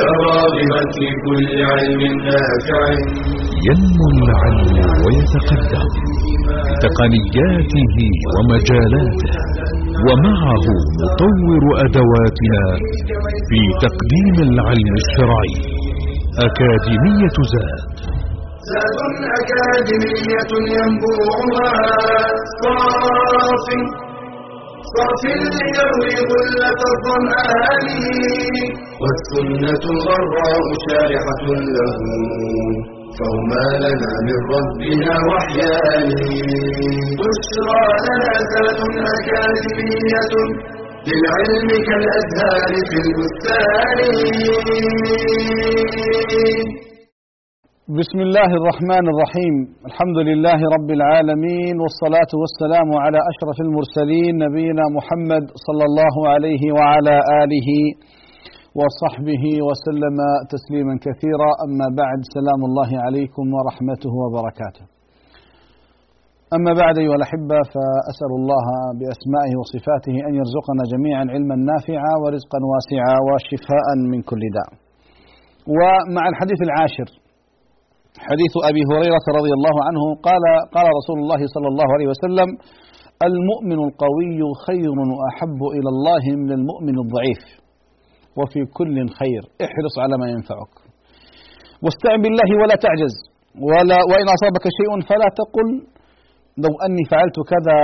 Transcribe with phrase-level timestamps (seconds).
[0.00, 2.82] يا راغبا في كل علم نافع.
[3.68, 5.88] ينمو العلم ويتقدم.
[6.68, 7.96] بتقنياته
[8.34, 9.34] ومجالاته.
[10.06, 10.66] ومعه
[11.00, 12.62] نطور أدواتنا
[13.48, 15.54] في تقديم العلم الشرعي.
[16.46, 17.90] أكاديمية زاد.
[18.72, 18.98] زاد
[19.40, 21.72] أكاديمية ينبوعها.
[22.62, 23.66] صاف
[24.94, 25.22] صاف
[25.52, 27.86] ليروي غلة الظمآن
[29.02, 31.44] والسنة الغراء شارحة
[31.76, 31.96] له.
[33.18, 36.10] فهما لنا من ربنا وحيان
[37.18, 38.80] بشرى لنا زاد
[39.14, 40.34] أكاديمية
[41.08, 43.98] للعلم كالأزهار في البستان.
[47.82, 49.54] بسم الله الرحمن الرحيم.
[49.90, 57.16] الحمد لله رب العالمين والصلاة والسلام على أشرف المرسلين نبينا محمد صلى الله عليه وعلى
[57.42, 57.68] آله
[58.78, 60.16] وصحبه وسلم
[60.54, 61.50] تسليما كثيرا.
[61.66, 64.84] أما بعد سلام الله عليكم ورحمته وبركاته.
[66.56, 68.66] أما بعد أيها الأحبة فأسأل الله
[68.98, 74.70] بأسمائه وصفاته أن يرزقنا جميعا علما نافعا ورزقا واسعا وشفاء من كل داء.
[75.78, 77.21] ومع الحديث العاشر
[78.18, 80.44] حديث أبي هريرة رضي الله عنه قال
[80.76, 82.48] قال رسول الله صلى الله عليه وسلم
[83.28, 87.42] المؤمن القوي خير وأحب إلى الله من المؤمن الضعيف
[88.38, 90.74] وفي كل خير احرص على ما ينفعك.
[91.82, 93.14] واستعن بالله ولا تعجز
[93.68, 95.68] ولا وإن أصابك شيء فلا تقل
[96.64, 97.78] لو أني فعلت كذا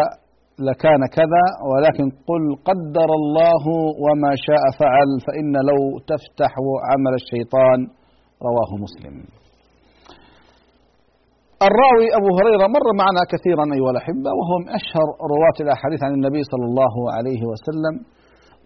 [0.69, 3.65] لكان كذا ولكن قل قدر الله
[4.05, 5.81] وما شاء فعل فإن لو
[6.13, 6.53] تفتح
[6.91, 7.79] عمل الشيطان
[8.49, 9.17] رواه مسلم.
[11.67, 16.43] الراوي أبو هريرة مر معنا كثيرا أيها الأحبة وهو من أشهر رواة الأحاديث عن النبي
[16.53, 17.95] صلى الله عليه وسلم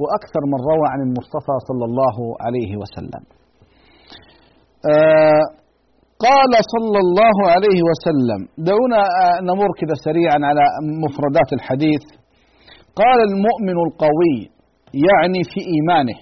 [0.03, 3.23] وأكثر من روى عن المصطفى صلى الله عليه وسلم.
[4.93, 5.45] آه
[6.27, 9.01] قال صلى الله عليه وسلم دعونا
[9.51, 10.65] نمر كذا سريعا على
[11.05, 12.05] مفردات الحديث.
[13.01, 14.39] قال المؤمن القوي
[15.09, 16.19] يعني في إيمانه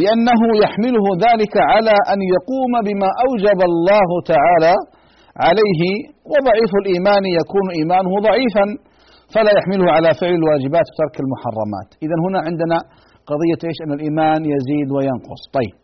[0.00, 4.74] لأنه يحمله ذلك على أن يقوم بما أوجب الله تعالى
[5.46, 5.82] عليه
[6.32, 8.66] وضعيف الإيمان يكون إيمانه ضعيفا
[9.34, 11.88] فلا يحمله على فعل الواجبات وترك المحرمات.
[12.04, 12.78] إذا هنا عندنا
[13.30, 15.42] قضية إيش؟ أن الإيمان يزيد وينقص.
[15.58, 15.74] طيب.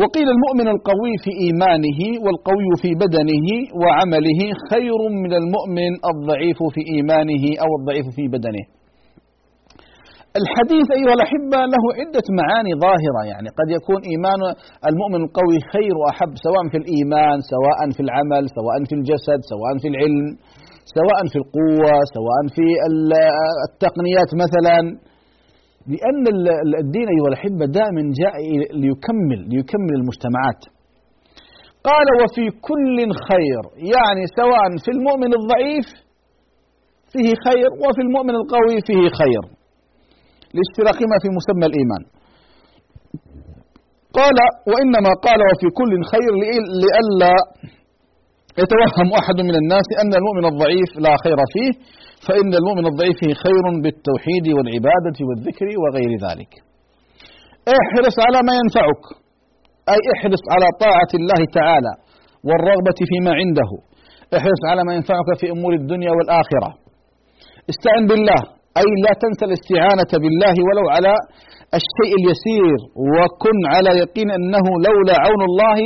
[0.00, 3.48] وقيل المؤمن القوي في إيمانه والقوي في بدنه
[3.80, 4.40] وعمله
[4.70, 8.64] خير من المؤمن الضعيف في إيمانه أو الضعيف في بدنه.
[10.38, 14.40] الحديث أيها الأحبة له عدة معاني ظاهرة يعني قد يكون إيمان
[14.90, 19.88] المؤمن القوي خير وأحب سواء في الإيمان سواء في العمل سواء في الجسد سواء في
[19.92, 20.26] العلم
[20.98, 22.66] سواء في القوة سواء في
[23.68, 24.78] التقنيات مثلا.
[25.92, 26.24] لأن
[26.82, 28.36] الدين أيها الأحبة دائما جاء
[28.82, 30.60] ليكمل ليكمل المجتمعات.
[31.88, 32.98] قال وفي كل
[33.28, 33.62] خير.
[33.94, 35.88] يعني سواء في المؤمن الضعيف
[37.12, 39.59] فيه خير وفي المؤمن القوي فيه خير.
[40.56, 42.02] لاشتراكهما في مسمى الإيمان.
[44.18, 44.38] قال
[44.70, 46.32] وإنما قال وفي كل خير
[46.82, 47.34] لئلا
[48.62, 51.72] يتوهم أحد من الناس أن المؤمن الضعيف لا خير فيه
[52.26, 56.52] فإن المؤمن الضعيف خير بالتوحيد والعبادة والذكر وغير ذلك.
[57.80, 59.02] احرص على ما ينفعك
[59.94, 61.92] أي احرص على طاعة الله تعالى
[62.46, 63.70] والرغبة فيما عنده.
[64.36, 66.70] احرص على ما ينفعك في أمور الدنيا والآخرة.
[67.70, 68.59] استعن بالله.
[68.78, 71.12] أي لا تنسى الاستعانة بالله ولو على
[71.80, 72.78] الشيء اليسير
[73.16, 75.78] وكن على يقين أنه لولا عون الله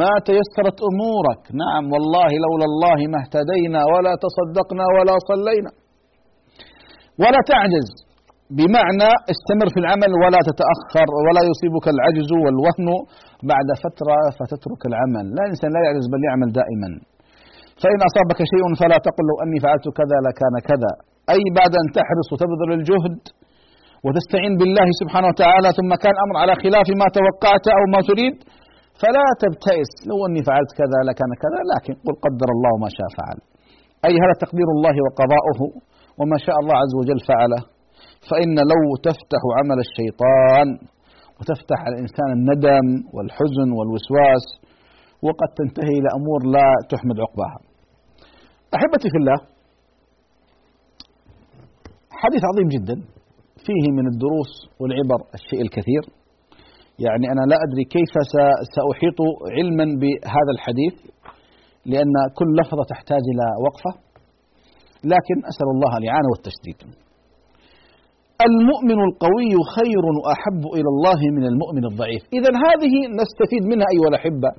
[0.00, 1.42] ما تيسرت أمورك.
[1.62, 5.70] نعم والله لولا الله ما اهتدينا ولا تصدقنا ولا صلينا.
[7.22, 7.88] ولا تعجز
[8.58, 12.88] بمعنى استمر في العمل ولا تتأخر ولا يصيبك العجز والوهن
[13.52, 15.26] بعد فترة فتترك العمل.
[15.36, 16.88] لا إنسان لا يعجز بل يعمل دائما.
[17.82, 20.92] فإن أصابك شيء فلا تقل لو أني فعلت كذا لكان كذا.
[21.32, 23.18] أي بعد أن تحرص وتبذل الجهد
[24.04, 28.36] وتستعين بالله سبحانه وتعالى ثم كان الأمر على خلاف ما توقعت أو ما تريد
[29.02, 29.90] فلا تبتئس.
[30.10, 33.38] لو أني فعلت كذا لكان كذا لكن قل قدر الله ما شاء فعل.
[34.06, 35.60] أي هذا تقدير الله وقضاؤه
[36.18, 37.62] وما شاء الله عز وجل فعله.
[38.28, 40.68] فإن لو تفتح عمل الشيطان
[41.38, 44.46] وتفتح على الإنسان الندم والحزن والوسواس
[45.26, 47.58] وقد تنتهي إلى أمور لا تحمد عقباها.
[48.76, 49.38] أحبتي في الله
[52.22, 52.96] حديث عظيم جدا.
[53.66, 56.02] فيه من الدروس والعبر الشيء الكثير.
[57.04, 58.12] يعني أنا لا أدري كيف
[58.76, 59.18] سأحيط
[59.56, 60.94] علما بهذا الحديث
[61.92, 63.92] لأن كل لفظة تحتاج إلى وقفة.
[65.12, 66.78] لكن أسأل الله الإعانة والتشديد.
[68.48, 72.22] المؤمن القوي خير وأحب إلى الله من المؤمن الضعيف.
[72.38, 74.50] إذا هذه نستفيد منها أيها الأحبة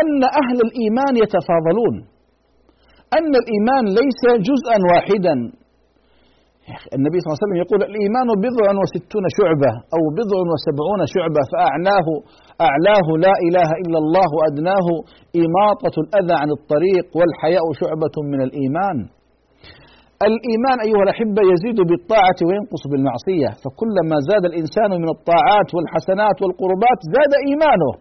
[0.00, 1.94] أن أهل الإيمان يتفاضلون.
[3.18, 5.34] أن الإيمان ليس جزءا واحدا.
[6.98, 12.08] النبي صلى الله عليه وسلم يقول الإيمان بضع وستون شعبة أو بضع وسبعون شعبة فأعلاه
[12.68, 14.86] أعلاه لا إله إلا الله وأدناه
[15.44, 18.96] إماطة الأذى عن الطريق والحياء شعبة من الإيمان.
[20.28, 27.32] الإيمان أيها الأحبة يزيد بالطاعة وينقص بالمعصية فكلما زاد الإنسان من الطاعات والحسنات والقربات زاد
[27.48, 27.92] إيمانه.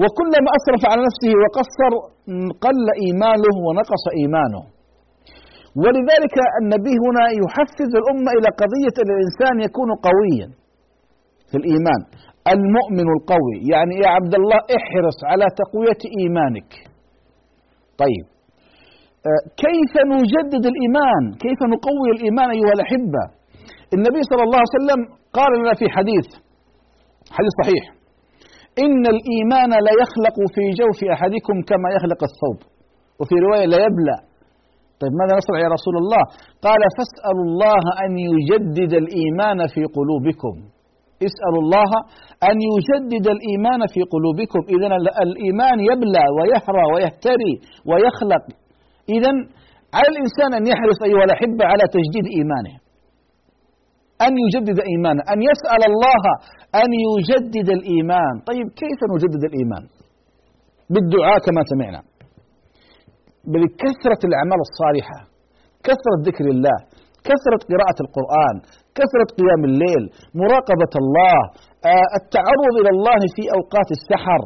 [0.00, 1.92] وكلما أسرف على نفسه وقصر
[2.64, 4.62] قل إيمانه ونقص إيمانه.
[5.82, 10.48] ولذلك النبي هنا يحفز الأمة إلى قضية أن الإنسان يكون قويا
[11.50, 12.00] في الإيمان.
[12.54, 16.70] المؤمن القوي يعني يا عبد الله احرص على تقوية إيمانك.
[18.02, 18.26] طيب.
[19.28, 23.22] آه، كيف نجدد الإيمان؟ كيف نقوي الإيمان أيها الأحبة؟
[23.96, 25.00] النبي صلى الله عليه وسلم
[25.38, 26.28] قال لنا في حديث
[27.36, 27.84] حديث صحيح
[28.84, 32.58] إن الإيمان لا يخلق في جوف أحدكم كما يخلق الثوب.
[33.20, 34.16] وفي رواية لا يبلى.
[35.00, 36.22] طيب ماذا نصنع يا رسول الله؟
[36.66, 40.54] قال فاسألوا الله أن يجدد الإيمان في قلوبكم.
[41.28, 41.90] اسألوا الله
[42.50, 44.60] أن يجدد الإيمان في قلوبكم.
[44.74, 44.86] إذا
[45.26, 47.54] الإيمان يبلى ويهرى ويهتري
[47.88, 48.44] ويخلق.
[49.16, 49.32] إذا
[49.96, 52.76] على الإنسان أن يحرص أيها الأحبة على تجديد إيمانه.
[54.26, 55.22] أن يجدد إيمانه.
[55.32, 56.24] أن يسأل الله
[56.82, 58.34] أن يجدد الإيمان.
[58.48, 59.84] طيب كيف نجدد الإيمان؟
[60.92, 62.00] بالدعاء كما سمعنا.
[63.52, 65.18] بكثرة الأعمال الصالحة
[65.86, 66.78] كثرة ذكر الله
[67.28, 68.56] كثرة قراءة القرآن
[68.98, 70.02] كثرة قيام الليل
[70.42, 71.38] مراقبة الله
[71.92, 74.40] آه، التعرض إلى الله في أوقات السحر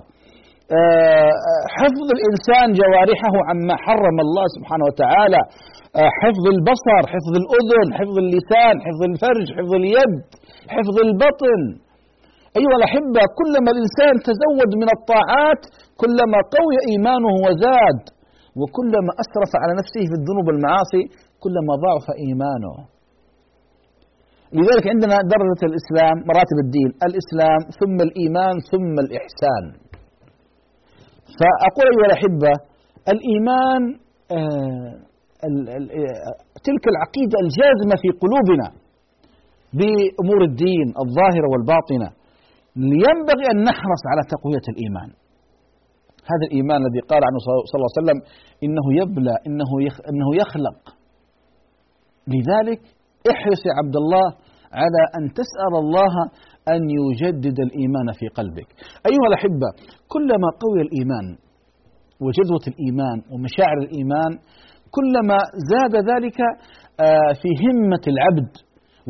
[0.79, 1.33] آه،
[1.79, 5.41] حفظ الإنسان جوارحه عما حرم الله سبحانه وتعالى
[6.01, 10.15] آه، حفظ البصر حفظ الأذن حفظ اللسان حفظ الفرج حفظ اليد
[10.75, 11.63] حفظ البطن.
[12.59, 15.63] أيها الأحبة كلما الإنسان تزود من الطاعات
[16.03, 18.01] كلما قوي إيمانه وزاد
[18.61, 21.03] وكلما أسرف على نفسه في الذنوب والمعاصي
[21.45, 22.75] كلما ضعف إيمانه.
[24.59, 29.65] لذلك عندنا درجة الإسلام مراتب الدين الإسلام ثم الإيمان ثم الإحسان.
[31.39, 32.53] فأقول أيها الأحبة
[33.13, 33.83] الإيمان
[34.37, 34.93] آه
[36.67, 38.69] تلك العقيدة الجازمة في قلوبنا
[39.79, 42.09] بأمور الدين الظاهرة والباطنة.
[42.77, 45.11] ينبغي أن نحرص على تقوية الإيمان.
[46.31, 47.39] هذا الإيمان الذي قال عنه
[47.71, 48.19] صلى الله عليه وسلم
[48.65, 49.71] إنه يبلى إنه
[50.11, 50.79] إنه يخلق.
[52.35, 52.81] لذلك
[53.33, 54.27] احرص يا عبد الله
[54.81, 56.15] على أن تسأل الله
[56.75, 58.69] أن يجدد الإيمان في قلبك.
[59.11, 59.69] أيها الأحبة
[60.09, 61.27] كلما قوي الإيمان
[62.25, 64.33] وجذوة الإيمان ومشاعر الإيمان
[64.97, 65.39] كلما
[65.73, 66.39] زاد ذلك
[67.01, 68.53] آه، في همة العبد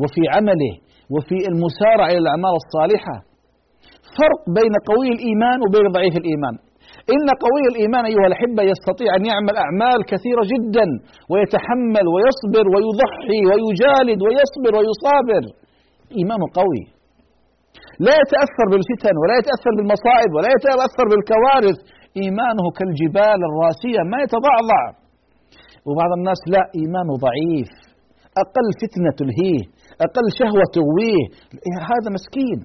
[0.01, 0.73] وفي عمله
[1.13, 3.15] وفي المسارعة إلى الأعمال الصالحة
[4.19, 6.55] فرق بين قوي الإيمان وبين ضعيف الإيمان.
[7.15, 10.87] إن قوي الإيمان أيها الأحبة يستطيع أن يعمل أعمال كثيرة جدا
[11.31, 15.43] ويتحمل ويصبر ويضحي ويجالد ويصبر ويصابر.
[16.19, 16.83] إيمان قوي.
[18.05, 21.77] لا يتأثر بالفتن ولا يتأثر بالمصائب ولا يتأثر بالكوارث.
[22.21, 24.81] إيمانه كالجبال الراسية ما يتضعضع.
[25.87, 27.71] وبعض الناس لا إيمانه ضعيف.
[28.43, 29.63] أقل فتنة تلهيه
[30.05, 31.23] أقل شهوة تغويه.
[31.91, 32.59] هذا مسكين.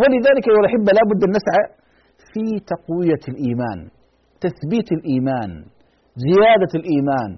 [0.00, 1.64] ولذلك أيها الأحبة لابد أن نسعى
[2.32, 3.78] في تقوية الإيمان
[4.44, 5.50] تثبيت الإيمان
[6.26, 7.30] زيادة الإيمان.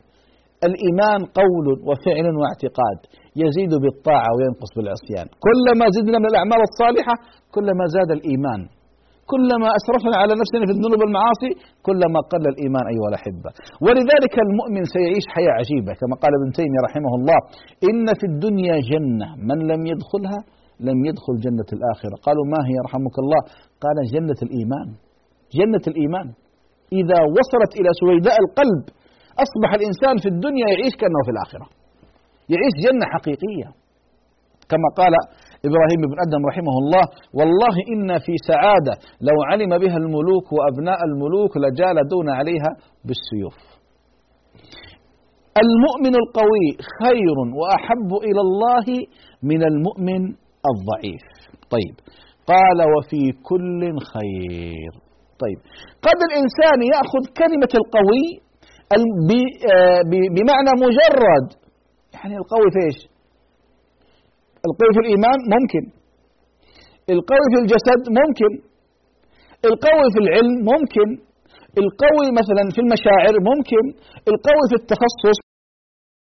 [0.69, 2.99] الإيمان قول وفعل واعتقاد
[3.43, 5.27] يزيد بالطاعة وينقص بالعصيان.
[5.47, 7.15] كلما زدنا من الأعمال الصالحة
[7.57, 8.61] كلما زاد الإيمان.
[9.33, 11.51] كلما أسرفنا على نفسنا في الذنوب والمعاصي
[11.89, 13.51] كلما قل الإيمان أيها الأحبة.
[13.85, 17.39] ولذلك المؤمن سيعيش حياة عجيبة كما قال ابن تيمية رحمه الله
[17.89, 20.41] إن في الدنيا جنة من لم يدخلها
[20.89, 22.15] لم يدخل جنة الآخرة.
[22.27, 23.41] قالوا ما هي رحمك الله؟
[23.85, 24.89] قال جنة الإيمان.
[25.59, 26.29] جنة الإيمان.
[27.01, 28.83] إذا وصلت إلى سويداء القلب
[29.45, 31.67] أصبح الإنسان في الدنيا يعيش كأنه في الآخرة.
[32.53, 33.69] يعيش جنة حقيقية.
[34.71, 35.15] كما قال
[35.69, 37.05] إبراهيم بن أدم رحمه الله
[37.39, 38.95] والله إن في سعادة
[39.29, 42.71] لو علم بها الملوك وأبناء الملوك لجالدون عليها
[43.07, 43.59] بالسيوف.
[45.65, 46.67] المؤمن القوي
[47.03, 48.87] خير وأحب إلى الله
[49.43, 50.23] من المؤمن
[50.71, 51.25] الضعيف.
[51.75, 51.95] طيب.
[52.53, 53.81] قال وفي كل
[54.13, 54.93] خير.
[55.43, 55.59] طيب.
[56.07, 58.25] قد الإنسان يأخذ كلمة القوي
[58.93, 60.03] آه،
[60.37, 61.47] بمعنى مجرد.
[62.15, 62.99] يعني القوي في إيش؟
[64.69, 65.85] القوي في الإيمان ممكن.
[67.15, 68.53] القوي في الجسد ممكن.
[69.69, 71.09] القوي في العلم ممكن.
[71.83, 73.85] القوي مثلا في المشاعر ممكن.
[74.31, 75.39] القوي في التخصص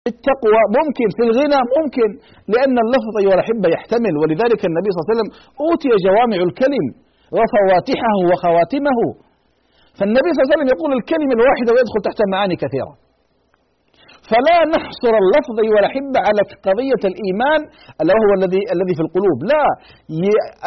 [0.10, 2.10] التقوى ممكن في الغنى ممكن
[2.54, 5.30] لأن اللفظ أيها الأحبة يحتمل ولذلك النبي صلى الله عليه وسلم
[5.66, 6.86] أوتي جوامع الكلم
[7.38, 9.00] وفواتحه وخواتمه.
[9.98, 12.94] فالنبي صلى الله عليه وسلم يقول الكلمة الواحدة ويدخل تحت معاني كثيرة.
[14.30, 17.62] فلا نحصر اللفظ أيها الأحبة على قضية الإيمان
[18.00, 19.38] اللي هو الذي الذي في القلوب.
[19.54, 19.66] لا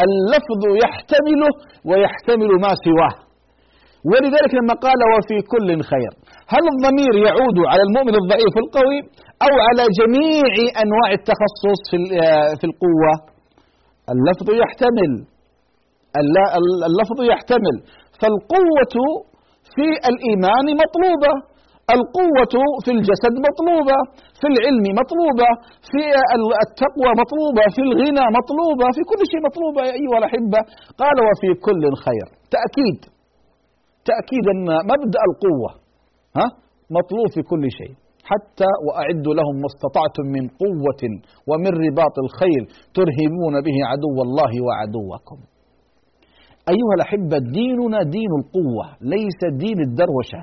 [0.04, 1.52] اللفظ يحتمله
[1.88, 3.14] ويحتمل ما سواه.
[4.10, 6.12] ولذلك لما قال وفي كل خير
[6.52, 8.98] هل الضمير يعود على المؤمن الضعيف القوي
[9.46, 11.98] أو على جميع أنواع التخصص في
[12.58, 13.12] في القوة؟
[14.12, 15.12] اللفظ يحتمل.
[16.88, 17.76] اللفظ يحتمل.
[18.20, 18.94] فالقوة
[19.74, 21.32] في الإيمان مطلوبة.
[21.96, 23.98] القوة في الجسد مطلوبة.
[24.40, 25.48] في العلم مطلوبة.
[25.90, 26.00] في
[26.66, 27.64] التقوى مطلوبة.
[27.74, 28.86] في الغنى مطلوبة.
[28.96, 30.60] في كل شيء مطلوبة يا أيها الأحبة.
[31.00, 32.26] قال وفي كل خير.
[32.54, 32.98] تأكيد.
[34.10, 35.70] تأكيد أن مبدأ القوة
[36.38, 36.46] ها?
[36.98, 37.94] مطلوب في كل شيء.
[38.30, 41.02] حتى وأعدوا لهم ما استطعتم من قوة
[41.50, 42.62] ومن رباط الخيل
[42.98, 45.38] ترهبون به عدو الله وعدوكم.
[46.74, 50.42] أيها الأحبة ديننا دين القوة ليس دين الدروشة.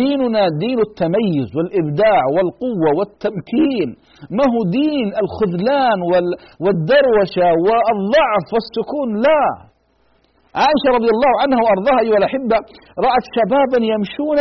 [0.00, 3.88] ديننا دين التميز والإبداع والقوة والتمكين.
[4.38, 5.98] ما هو دين الخذلان
[6.64, 9.44] والدروشة والضعف والسكون؟ لا.
[10.62, 12.58] عائشة رضي الله عنها وأرضاها أيها الأحبة
[13.06, 14.38] رأت شبابا يمشون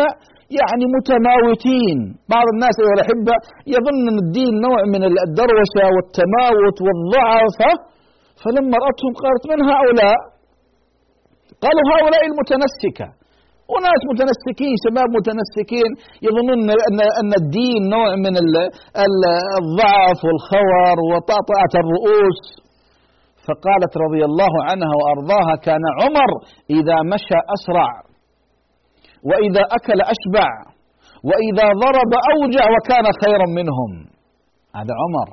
[0.59, 1.97] يعني متماوتين
[2.33, 3.35] بعض الناس أيها الأحبة
[3.75, 7.59] يظن أن الدين نوع من الدروشة والتماوت والضعف
[8.41, 10.17] فلما رأتهم قالت من هؤلاء؟
[11.63, 13.07] قالوا هؤلاء المتنسكة.
[13.73, 15.89] وناس متنسكين شباب متنسكين
[16.25, 18.33] يظنون ان ان الدين نوع من
[19.59, 22.41] الضعف والخور وطأطأة الرؤوس.
[23.45, 26.31] فقالت رضي الله عنها وأرضاها كان عمر
[26.77, 27.89] إذا مشى أسرع.
[29.29, 30.49] وإذا أكل أشبع
[31.29, 33.91] وإذا ضرب أوجع وكان خيرا منهم.
[34.79, 35.29] هذا عمر.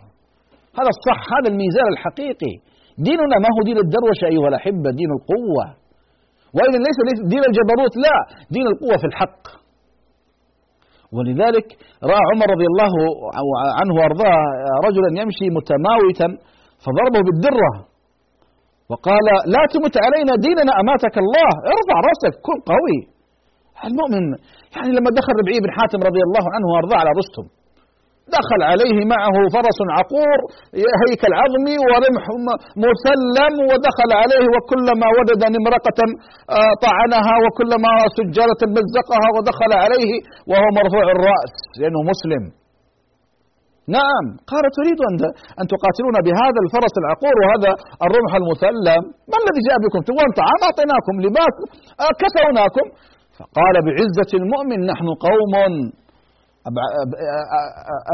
[0.79, 2.55] هذا الصح هذا الميزان الحقيقي.
[3.07, 5.65] ديننا ما هو دين الدروشه أيها الأحبة دين القوة.
[6.57, 6.99] وإذا ليس
[7.33, 8.17] دين الجبروت لا
[8.55, 9.43] دين القوة في الحق.
[11.15, 11.67] ولذلك
[12.11, 12.93] رأى عمر رضي الله
[13.81, 14.39] عنه وأرضاه
[14.87, 16.29] رجلا يمشي متماوتا
[16.85, 17.73] فضربه بالدرة.
[18.91, 21.51] وقال لا تمت علينا ديننا أماتك الله.
[21.75, 22.99] ارفع رأسك كن قوي.
[23.89, 24.25] المؤمن
[24.75, 27.47] يعني لما دخل ربعي بن حاتم رضي الله عنه وأرضاه على رستم
[28.39, 30.39] دخل عليه معه فرس عقور
[31.03, 32.25] هيكل عظمي ورمح
[32.87, 36.01] مسلم ودخل عليه وكلما وجد نمرقة
[36.87, 40.13] طعنها وكلما سجالة مزقها ودخل عليه
[40.51, 42.43] وهو مرفوع الرأس لأنه مسلم.
[43.99, 45.17] نعم قال تريد أن
[45.61, 47.71] أن تقاتلون بهذا الفرس العقور وهذا
[48.07, 51.55] الرمح المسلم ما الذي جاء بكم؟ تبغون طعام أعطيناكم لباس
[52.21, 52.87] كسوناكم.
[53.41, 55.55] فقال بعزة المؤمن نحن قوم.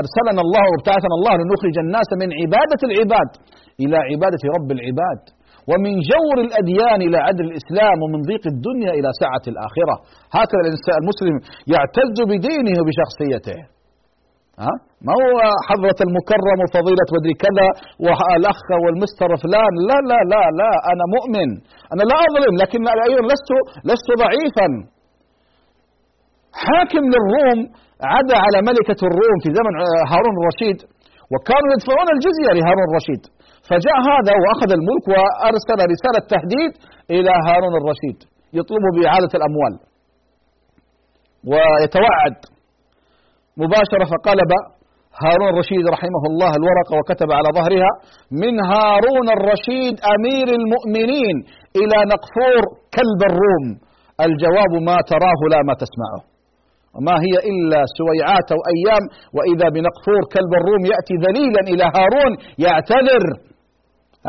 [0.01, 3.31] أرسلنا الله وابتعثنا الله لنخرج الناس من عبادة العباد
[3.83, 5.21] إلى عبادة رب العباد.
[5.71, 9.95] ومن جور الأديان إلى عدل الإسلام ومن ضيق الدنيا إلى سعة الآخرة.
[10.39, 11.35] هكذا الإنسان المسلم
[11.75, 13.59] يعتز بدينه وبشخصيته
[14.65, 14.75] ها؟
[15.07, 15.37] ما هو
[15.69, 17.69] حضرة المكرم وفضيلة ودري كذا
[18.05, 21.49] والأخ والمستر فلان؟ لا لا لا لا أنا مؤمن.
[21.93, 23.51] أنا لا أظلم لكن أيضا لست
[23.91, 24.69] لست ضعيفا.
[26.65, 27.59] حاكم للروم
[28.15, 29.73] عدا على ملكة الروم في زمن
[30.13, 30.79] هارون الرشيد
[31.33, 33.23] وكانوا يدفعون الجزية لهارون الرشيد.
[33.69, 36.73] فجاء هذا وأخذ الملك وأرسل رسالة تهديد
[37.17, 38.19] إلى هارون الرشيد
[38.59, 39.75] يطلبه بإعادة الأموال.
[41.51, 42.37] ويتوعد
[43.63, 44.51] مباشرة فقلب
[45.23, 47.91] هارون الرشيد رحمه الله الورقة وكتب على ظهرها
[48.43, 51.37] من هارون الرشيد أمير المؤمنين
[51.81, 52.63] إلى نقفور
[52.97, 53.67] كلب الروم.
[54.27, 56.36] الجواب ما تراه لا ما تسمعه.
[56.97, 59.05] وما هي إلا سويعات أو أيام
[59.37, 62.33] وإذا بنقفور كلب الروم يأتي ذليلا إلى هارون
[62.67, 63.25] يعتذر.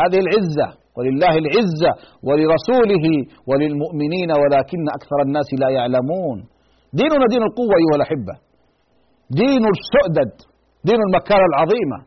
[0.01, 1.91] هذه العزة ولله العزة
[2.27, 3.05] ولرسوله
[3.49, 6.37] وللمؤمنين ولكن أكثر الناس لا يعلمون.
[6.99, 8.35] ديننا دين القوة أيها الأحبة.
[9.41, 10.33] دين السؤدد
[10.87, 11.99] دين المكانة العظيمة.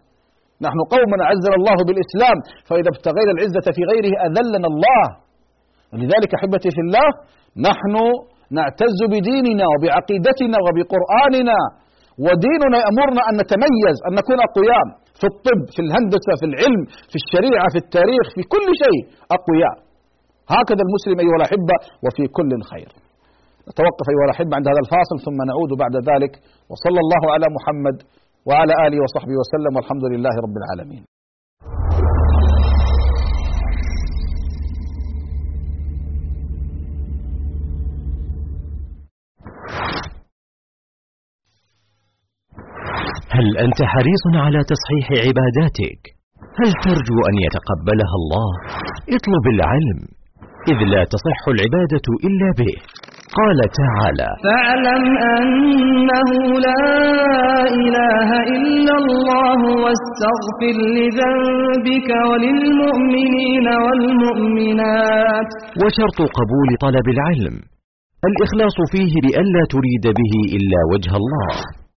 [0.66, 2.38] نحن قوم أعزنا الله بالإسلام
[2.68, 5.06] فإذا ابتغينا العزة في غيره أذلنا الله.
[5.92, 7.08] ولذلك أحبتي في الله
[7.68, 7.94] نحن
[8.56, 11.58] نعتز بديننا وبعقيدتنا وبقرآننا.
[12.26, 14.86] وديننا يأمرنا أن نتميز أن نكون أقوياء
[15.20, 19.00] في الطب في الهندسة في العلم في الشريعة في التاريخ في كل شيء
[19.38, 19.76] أقوياء.
[20.56, 22.90] هكذا المسلم أيها الأحبة وفي كل خير.
[23.68, 26.32] نتوقف أيها الأحبة عند هذا الفاصل ثم نعود بعد ذلك.
[26.70, 27.96] وصلى الله على محمد
[28.48, 31.02] وعلى آله وصحبه وسلم والحمد لله رب العالمين.
[43.36, 46.00] هل أنت حريص على تصحيح عباداتك؟
[46.60, 48.50] هل ترجو أن يتقبلها الله؟
[49.16, 50.00] اطلب العلم
[50.68, 52.74] إذ لا تصح العبادة إلا به
[53.38, 55.04] قال تعالى فاعلم
[55.36, 56.30] أنه
[56.68, 56.86] لا
[57.80, 65.50] إله إلا الله واستغفر لذنبك وللمؤمنين والمؤمنات
[65.82, 67.56] وشرط قبول طلب العلم
[68.28, 71.79] الإخلاص فيه بألا تريد به إلا وجه الله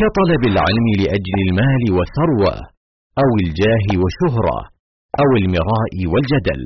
[0.00, 2.54] كطلب العلم لأجل المال والثروة
[3.22, 4.58] أو الجاه والشهرة
[5.22, 6.62] أو المراء والجدل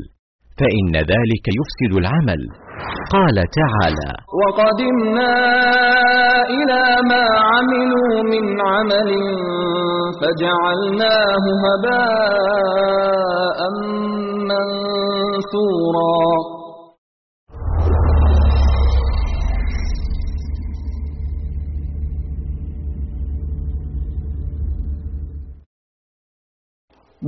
[0.58, 2.42] فإن ذلك يفسد العمل.
[3.14, 5.34] قال تعالى وقدمنا
[6.56, 9.10] إلى ما عملوا من عمل
[10.20, 13.58] فجعلناه هباء
[14.50, 16.22] منثورا.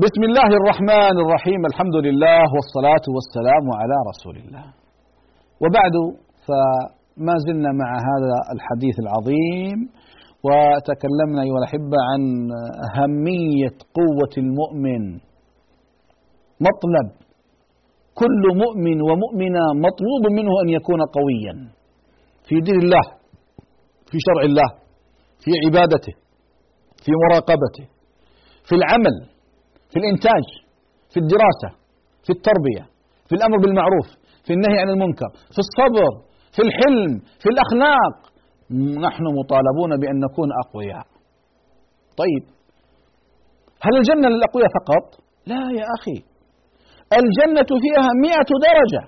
[0.05, 1.61] بسم الله الرحمن الرحيم.
[1.71, 4.67] الحمد لله والصلاة والسلام على رسول الله.
[5.63, 5.95] وبعد
[6.47, 9.79] فما زلنا مع هذا الحديث العظيم
[10.47, 12.23] وتكلمنا أيها الأحبة عن
[12.89, 15.03] أهمية قوة المؤمن.
[16.67, 17.09] مطلب.
[18.21, 21.55] كل مؤمن ومؤمنة مطلوب منه أن يكون قويا.
[22.49, 23.05] في دين الله
[24.11, 24.69] في شرع الله
[25.43, 26.15] في عبادته
[27.05, 27.85] في مراقبته
[28.69, 29.36] في العمل.
[29.97, 30.47] في الإنتاج
[31.13, 31.71] في الدراسة
[32.25, 32.85] في التربية
[33.29, 34.09] في الأمر بالمعروف
[34.47, 36.11] في النهي عن المنكر في الصبر
[36.55, 38.15] في الحلم في الأخلاق.
[39.07, 41.07] نحن مطالبون بأن نكون أقوياء.
[42.21, 42.45] طيب
[43.85, 45.07] هل الجنة للأقوياء فقط؟
[45.53, 46.19] لا يا أخي.
[47.21, 49.03] الجنة فيها مئة درجة.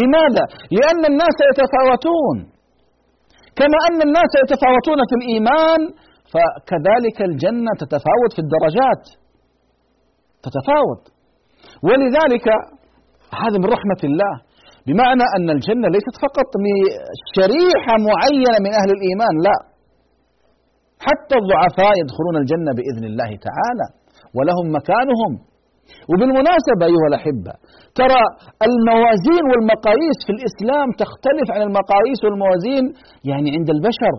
[0.00, 0.44] لماذا؟
[0.76, 2.36] لأن الناس يتفاوتون.
[3.58, 5.80] كما أن الناس يتفاوتون في الإيمان
[6.32, 9.04] فكذلك الجنة تتفاوت في الدرجات.
[10.46, 11.02] تتفاوت
[11.86, 12.46] ولذلك
[13.42, 14.34] هذا من رحمة الله
[14.86, 19.58] بمعنى أن الجنة ليست فقط لشريحة معينة من أهل الإيمان لا.
[21.06, 23.86] حتى الضعفاء يدخلون الجنة بإذن الله تعالى
[24.36, 25.32] ولهم مكانهم.
[26.10, 27.52] وبالمناسبة أيها الأحبة
[28.00, 28.22] ترى
[28.68, 32.84] الموازين والمقاييس في الإسلام تختلف عن المقاييس والموازين
[33.30, 34.14] يعني عند البشر.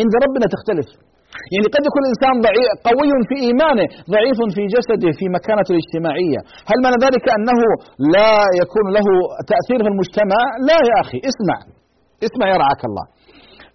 [0.00, 0.88] عند ربنا تختلف.
[1.54, 6.40] يعني قد يكون الإنسان ضعيف قوي في إيمانه ضعيف في جسده في مكانته الاجتماعية.
[6.70, 7.58] هل معنى ذلك أنه
[8.14, 9.06] لا يكون له
[9.52, 11.58] تأثير في المجتمع؟ لا يا أخي اسمع
[12.26, 13.06] اسمع يرعاك الله.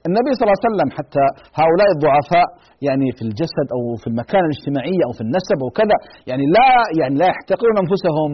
[0.07, 1.25] النبي صلى الله عليه وسلم حتى
[1.61, 2.47] هؤلاء الضعفاء
[2.87, 5.97] يعني في الجسد أو في المكانة الاجتماعية أو في النسب أو كذا
[6.29, 8.31] يعني لا يعني لا يحتقرون أنفسهم.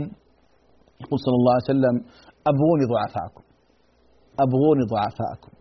[1.03, 1.95] يقول صلى الله عليه وسلم
[2.51, 3.43] أبغوني ضعفاءكم.
[4.45, 5.51] أبغوني ضعفاءكم.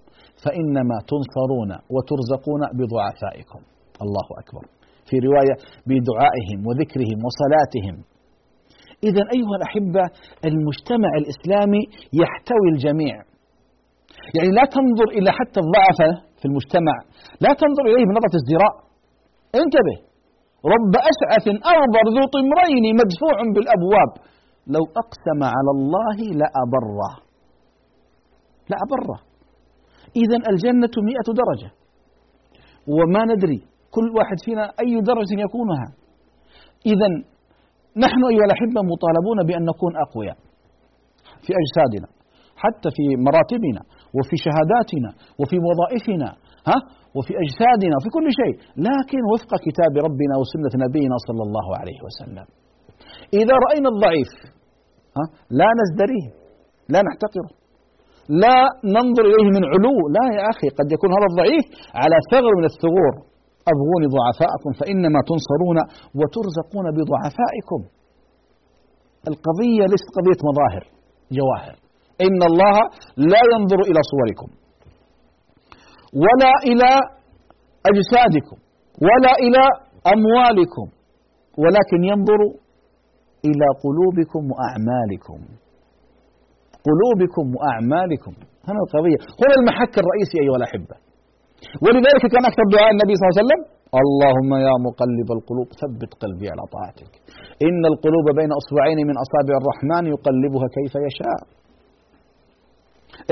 [0.46, 3.60] فإنما تنصرون وترزقون بضعفائكم.
[4.04, 4.64] الله أكبر.
[5.08, 5.56] في رواية
[5.90, 7.96] بدعائهم وذكرهم وصلاتهم.
[9.08, 10.04] إذا أيها الأحبة
[10.48, 11.82] المجتمع الإسلامي
[12.20, 13.16] يحتوي الجميع.
[14.36, 16.00] يعني لا تنظر إلى حتى الضعف
[16.40, 16.96] في المجتمع.
[17.44, 18.74] لا تنظر إليه بنظرة ازدراء
[19.62, 19.96] انتبه.
[20.74, 24.10] رب أسعف أغبر ذو طمرين مدفوع بالأبواب.
[24.74, 27.12] لو أقسم على الله لأبره.
[28.70, 29.18] لأبره.
[30.22, 31.70] إذا الجنة مئة درجة.
[32.94, 33.60] وما ندري
[33.94, 35.88] كل واحد فينا أي درجة يكونها.
[36.92, 37.08] إذا
[38.04, 40.36] نحن أيها الأحبة مطالبون بأن نكون أقوياء
[41.44, 42.08] في أجسادنا
[42.62, 43.82] حتى في مراتبنا
[44.16, 46.28] وفي شهاداتنا وفي وظائفنا
[46.70, 46.78] ها؟
[47.16, 48.54] وفي أجسادنا وفي كل شيء.
[48.88, 52.46] لكن وفق كتاب ربنا وسنة نبينا صلى الله عليه وسلم.
[53.40, 54.32] إذا رأينا الضعيف
[55.16, 55.24] ها؟
[55.60, 56.28] لا نزدريه
[56.92, 57.50] لا نحتقره.
[58.42, 58.58] لا
[58.96, 59.96] ننظر إليه من علو.
[60.16, 61.64] لا يا أخي قد يكون هذا الضعيف
[62.00, 63.14] على ثغر من الثغور.
[63.72, 65.78] أبغوني ضعفاءكم فإنما تنصرون
[66.18, 67.80] وترزقون بضعفائكم.
[69.30, 70.84] القضية ليست قضية مظاهر
[71.36, 71.76] جواهر.
[72.26, 72.76] إن الله
[73.32, 74.48] لا ينظر إلى صوركم
[76.22, 76.90] ولا إلى
[77.90, 78.58] أجسادكم
[79.06, 79.62] ولا إلى
[80.14, 80.86] أموالكم
[81.62, 82.40] ولكن ينظر
[83.48, 85.38] إلى قلوبكم وأعمالكم.
[86.86, 88.32] قلوبكم وأعمالكم.
[88.68, 89.18] هنا القضية.
[89.42, 90.96] هنا المحك الرئيسي أيها الأحبة.
[91.84, 93.62] ولذلك كان أكثر دعاء النبي صلى الله عليه وسلم
[94.02, 97.12] اللهم يا مقلب القلوب ثبت قلبي على طاعتك.
[97.66, 101.40] إن القلوب بين أصبعين من أصابع الرحمن يقلبها كيف يشاء.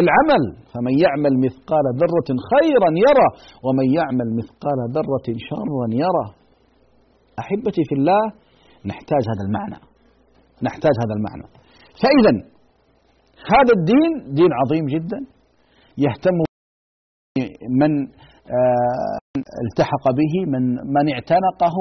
[0.02, 3.28] العمل فمن يعمل مثقال ذرة خيرا يرى
[3.66, 6.26] ومن يعمل مثقال ذرة شرا يرى
[7.42, 8.22] أحبتي في الله
[8.90, 9.78] نحتاج هذا المعنى.
[10.66, 11.46] نحتاج هذا المعنى.
[12.02, 12.32] فإذا
[13.52, 15.18] هذا الدين دين عظيم جدا
[15.98, 16.36] يهتم
[17.80, 18.08] من
[18.58, 19.18] آه،
[19.64, 21.76] التحق به من من اعتنقه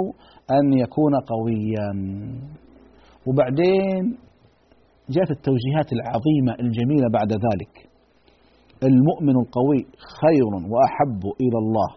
[0.52, 1.89] أن يكون قويا.
[3.28, 4.17] وبعدين
[5.10, 7.73] جاءت التوجيهات العظيمة الجميلة بعد ذلك.
[8.84, 9.82] المؤمن القوي
[10.21, 11.89] خير وأحب إلى الله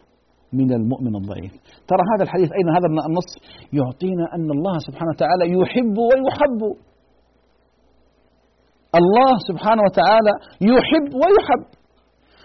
[0.52, 1.52] من المؤمن الضعيف.
[1.90, 3.30] ترى هذا الحديث اين هذا النص
[3.72, 6.60] يعطينا أن الله سبحانه وتعالى يحب ويحب.
[9.00, 10.32] الله سبحانه وتعالى
[10.72, 11.64] يحب ويحب.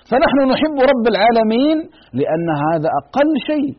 [0.10, 1.78] فنحن نحب رب العالمين
[2.20, 3.74] لأن هذا أقل شيء.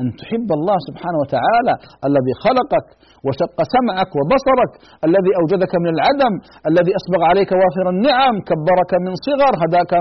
[0.00, 1.74] أن تحب الله سبحانه وتعالى
[2.08, 2.86] الذي خلقك
[3.26, 4.72] وشق سمعك وبصرك
[5.08, 6.32] الذي أوجدك من العدم
[6.70, 9.92] الذي أسبغ عليك وافر النعم كبرك من صغر هداك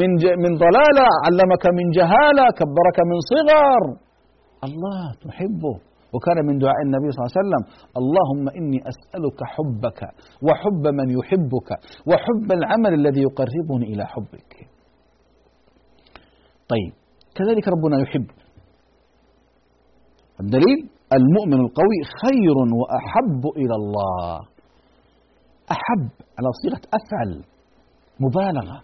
[0.00, 0.10] من
[0.44, 3.82] من ضلالة علمك من جهالة كبرك من صغر.
[4.68, 5.76] الله تحبه.
[6.14, 7.62] وكان من دعاء النبي صلى الله عليه وسلم
[8.00, 10.00] اللهم إني أسألك حبك
[10.46, 11.70] وحب من يحبك
[12.08, 14.52] وحب العمل الذي يقربني إلى حبك.
[16.72, 16.92] طيب
[17.34, 18.26] كذلك ربنا يحب.
[20.40, 20.78] الدليل
[21.18, 24.38] المؤمن القوي خير وأحب إلى الله.
[25.76, 27.30] أحب على صيغة أفعل
[28.20, 28.78] مبالغة.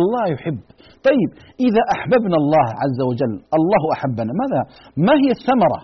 [0.00, 0.60] الله يحب.
[1.08, 1.30] طيب
[1.66, 4.32] إذا أحببنا الله عز وجل الله أحبنا.
[4.42, 4.60] ماذا؟
[4.96, 5.80] ما هي الثمرة؟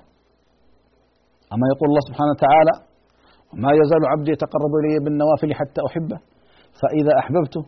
[1.55, 2.75] أما يقول الله سبحانه وتعالى
[3.65, 6.19] ما يزال عبدي يتقرب إلي بالنوافل حتى أحبه
[6.81, 7.63] فإذا أحببته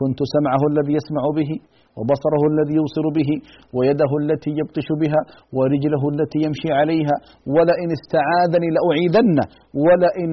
[0.00, 1.50] كنت سمعه الذي يسمع به
[1.98, 3.30] وبصره الذي يبصر به
[3.76, 5.20] ويده التي يبطش بها
[5.56, 7.16] ورجله التي يمشي عليها
[7.54, 9.44] ولئن استعاذني لأعيذنه
[9.86, 10.30] ولئن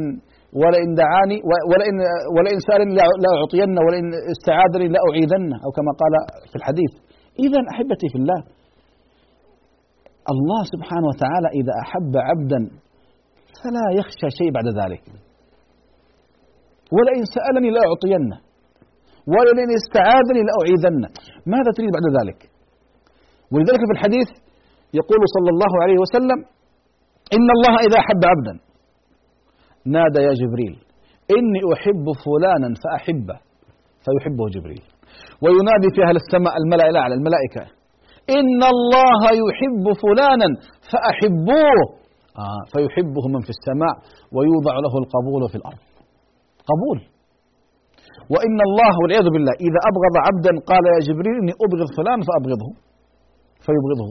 [0.62, 1.38] ولئن دعاني
[1.72, 1.96] ولئن
[2.36, 6.14] ولئن سألني لأعطينه ولئن استعاذني لأعيذنه أو كما قال
[6.50, 6.92] في الحديث
[7.46, 8.40] إذا أحبتي في الله.
[10.34, 12.62] الله سبحانه وتعالى إذا أحب عبدا
[13.60, 15.04] فلا يخشى شيء بعد ذلك.
[16.96, 18.38] ولئن سألني لأعطينه
[19.34, 21.10] ولئن استعاذني لأعيذنه.
[21.54, 22.40] ماذا تريد بعد ذلك؟
[23.54, 24.30] ولذلك في الحديث
[25.00, 26.40] يقول صلى الله عليه وسلم
[27.38, 28.54] إن الله إذا أحب عبدا
[29.96, 30.76] نادى يا جبريل
[31.38, 33.38] إني أحب فلانا فأحبه
[34.06, 34.84] فيحبه جبريل.
[35.44, 37.64] وينادي في أهل السماء الملأ الأعلى الملائكة
[38.40, 40.50] إن الله يحب فلانا
[40.92, 42.00] فأحبوه.
[42.72, 43.96] فيحبه من في السماء
[44.36, 45.82] ويوضع له القبول في الأرض.
[46.70, 47.00] قبول.
[48.34, 52.70] وإن الله والعياذ بالله إذا أبغض عبدا قال يا جبريل إني أبغض فلان فأبغضه.
[53.66, 54.10] فيبغضه.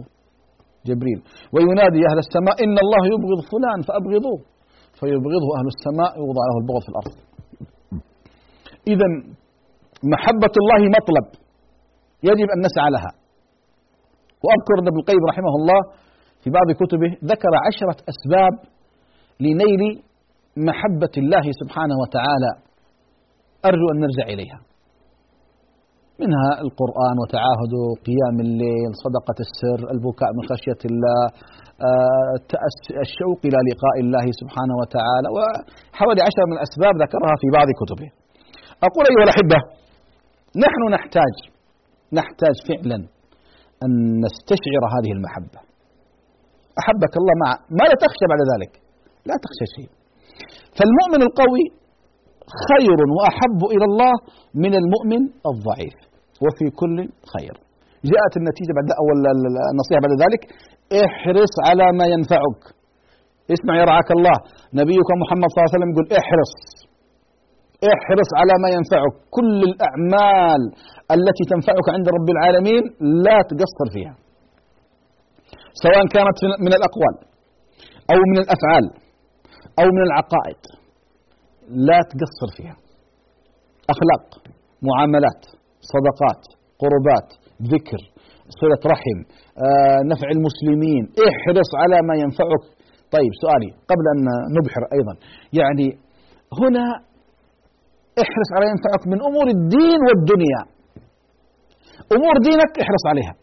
[0.88, 1.18] جبريل.
[1.54, 4.40] وينادي أهل السماء إن الله يبغض فلان فأبغضوه.
[4.98, 7.14] فيبغضه أهل السماء يوضع له البغض في الأرض.
[8.92, 9.08] إذا
[10.14, 11.26] محبة الله مطلب.
[12.28, 13.10] يجب أن نسعى لها.
[14.44, 15.80] وأذكر أن ابن القيم رحمه الله
[16.42, 18.54] في بعض كتبه ذكر عشرة أسباب
[19.40, 20.02] لنيل
[20.56, 22.52] محبة الله سبحانه وتعالى.
[23.64, 24.58] أرجو أن نرجع إليها.
[26.22, 27.74] منها القرآن وتعاهد
[28.08, 31.22] قيام الليل صدقة السر البكاء من خشية الله
[31.88, 32.34] آه،
[33.06, 38.08] الشوق إلى لقاء الله سبحانه وتعالى وحوالي عشر من الأسباب ذكرها في بعض كتبه.
[38.86, 39.58] أقول أيها الأحبة
[40.64, 41.34] نحن نحتاج
[42.18, 42.98] نحتاج فعلا
[43.84, 43.90] أن
[44.24, 45.60] نستشعر هذه المحبة.
[46.80, 48.72] أحبك الله مع ما لا تخشى بعد ذلك.
[49.28, 49.90] لا تخشى شيء.
[50.76, 51.64] فالمؤمن القوي
[52.68, 54.14] خير وأحب إلى الله
[54.64, 55.96] من المؤمن الضعيف.
[56.44, 56.96] وفي كل
[57.34, 57.54] خير.
[58.10, 59.16] جاءت النتيجة بعد أول
[59.72, 60.42] النصيحة بعد ذلك.
[61.04, 62.62] احرص على ما ينفعك.
[63.54, 64.36] اسمع يرعاك الله،
[64.80, 66.54] نبيك محمد صلى الله عليه وسلم يقول احرص.
[67.94, 70.62] احرص على ما ينفعك، كل الأعمال
[71.16, 72.82] التي تنفعك عند رب العالمين
[73.26, 74.14] لا تقصر فيها.
[75.84, 77.14] سواء كانت من الأقوال
[78.12, 78.84] أو من الأفعال
[79.80, 80.60] أو من العقائد.
[81.88, 82.76] لا تقصر فيها.
[83.94, 84.24] أخلاق
[84.88, 85.42] معاملات
[85.92, 86.42] صدقات
[86.82, 87.28] قربات
[87.74, 88.00] ذكر
[88.60, 89.18] صلة رحم
[89.66, 91.02] آه، نفع المسلمين.
[91.28, 92.64] احرص على ما ينفعك.
[93.16, 94.24] طيب سؤالي قبل أن
[94.56, 95.14] نبحر أيضا
[95.60, 95.88] يعني
[96.60, 96.84] هنا
[98.22, 100.62] احرص على ينفعك من أمور الدين والدنيا.
[102.16, 103.34] أمور دينك احرص عليها.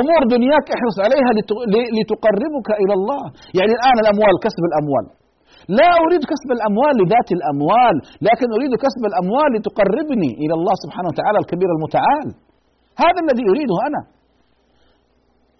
[0.00, 1.30] أمور دنياك احرص عليها
[1.96, 3.22] لتقربك إلى الله.
[3.58, 5.06] يعني الآن الأموال كسب الأموال.
[5.80, 7.96] لا أريد كسب الأموال لذات الأموال
[8.28, 12.26] لكن أريد كسب الأموال لتقربني إلى الله سبحانه وتعالى الكبير المتعال.
[13.04, 14.02] هذا الذي أريده أنا.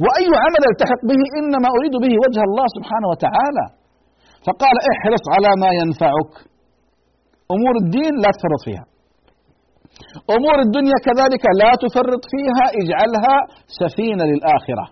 [0.04, 3.66] وأي عمل التحق به إنما أريد به وجه الله سبحانه وتعالى.
[4.46, 6.32] فقال احرص على ما ينفعك.
[7.54, 8.84] أمور الدين لا تفرط فيها.
[10.36, 13.36] أمور الدنيا كذلك لا تفرط فيها اجعلها
[13.80, 14.86] سفينة للآخرة.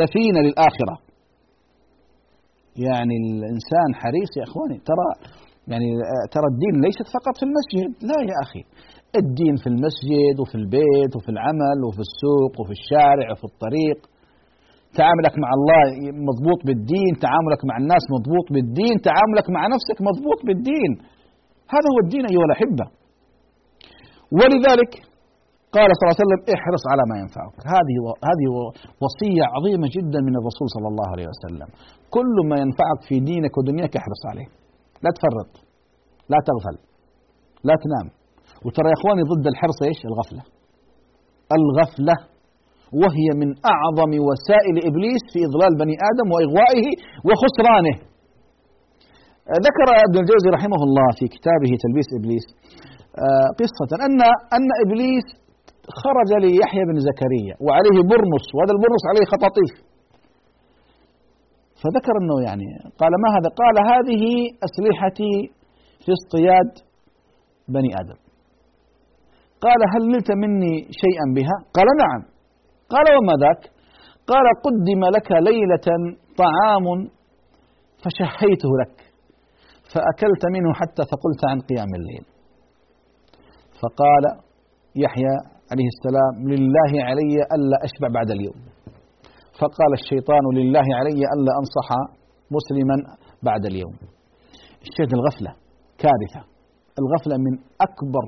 [0.00, 0.94] سفينة للآخرة.
[2.86, 5.08] يعني الإنسان حريص يا إخواني ترى
[5.72, 5.88] يعني
[6.34, 7.88] ترى الدين ليست فقط في المسجد.
[8.10, 8.62] لا يا أخي
[9.22, 13.98] الدين في المسجد وفي البيت وفي العمل وفي السوق وفي الشارع وفي الطريق.
[15.00, 15.82] تعاملك مع الله
[16.28, 20.92] مضبوط بالدين تعاملك مع الناس مضبوط بالدين تعاملك مع نفسك مضبوط بالدين.
[21.74, 22.86] هذا هو الدين أيها الأحبة.
[24.36, 24.92] ولذلك
[25.76, 27.54] قال صلى الله عليه وسلم احرص على ما ينفعك.
[27.74, 27.96] هذه
[28.28, 28.46] هذه
[29.04, 31.68] وصية عظيمة جدا من الرسول صلى الله عليه وسلم.
[32.16, 34.48] كل ما ينفعك في دينك ودنياك احرص عليه.
[35.04, 35.50] لا تفرط
[36.32, 36.76] لا تغفل
[37.68, 38.06] لا تنام.
[38.64, 40.42] وترى يا إخواني ضد الحرص إيش؟ الغفلة.
[41.58, 42.16] الغفلة
[43.00, 46.86] وهي من أعظم وسائل إبليس في إضلال بني آدم وإغوائه
[47.26, 47.96] وخسرانه.
[49.66, 52.46] ذكر ابن الجوزي رحمه الله في كتابه تلبيس إبليس
[53.60, 53.90] قصة.
[54.06, 54.20] أن
[54.56, 55.26] أن إبليس
[56.02, 59.72] خرج ليحيى بن زكريا وعليه برنس وهذا البرنس عليه خطاطيف.
[61.80, 62.68] فذكر أنه يعني
[63.00, 64.24] قال ما هذا؟ قال هذه
[64.66, 65.34] أسلحتي
[66.02, 66.70] في اصطياد
[67.68, 68.18] بني آدم.
[69.64, 72.22] قال هل نلت مني شيئا بها؟ قال نعم.
[72.88, 73.62] قال وما ذاك؟
[74.26, 75.88] قال قدم لك ليلة
[76.42, 76.86] طعام
[78.02, 78.96] فشهيته لك
[79.92, 82.24] فأكلت منه حتى ثقلت عن قيام الليل.
[83.82, 84.24] فقال
[85.04, 85.34] يحيى
[85.72, 88.58] عليه السلام لله علي ألا أشبع بعد اليوم.
[89.60, 91.88] فقال الشيطان لله علي ألا أنصح
[92.56, 92.96] مسلما
[93.48, 93.94] بعد اليوم.
[94.86, 95.52] الشيء الغفلة
[96.02, 96.42] كارثة.
[97.00, 97.54] الغفلة من
[97.86, 98.24] أكبر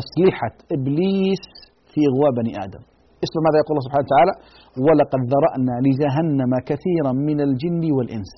[0.00, 1.44] أسلحة إبليس
[1.92, 2.82] في إغواء بني آدم.
[3.24, 4.34] اسمع ماذا يقول الله سبحانه وتعالى؟
[4.86, 8.32] ولقد ذرأنا لجهنم كثيرا من الجن والإنس.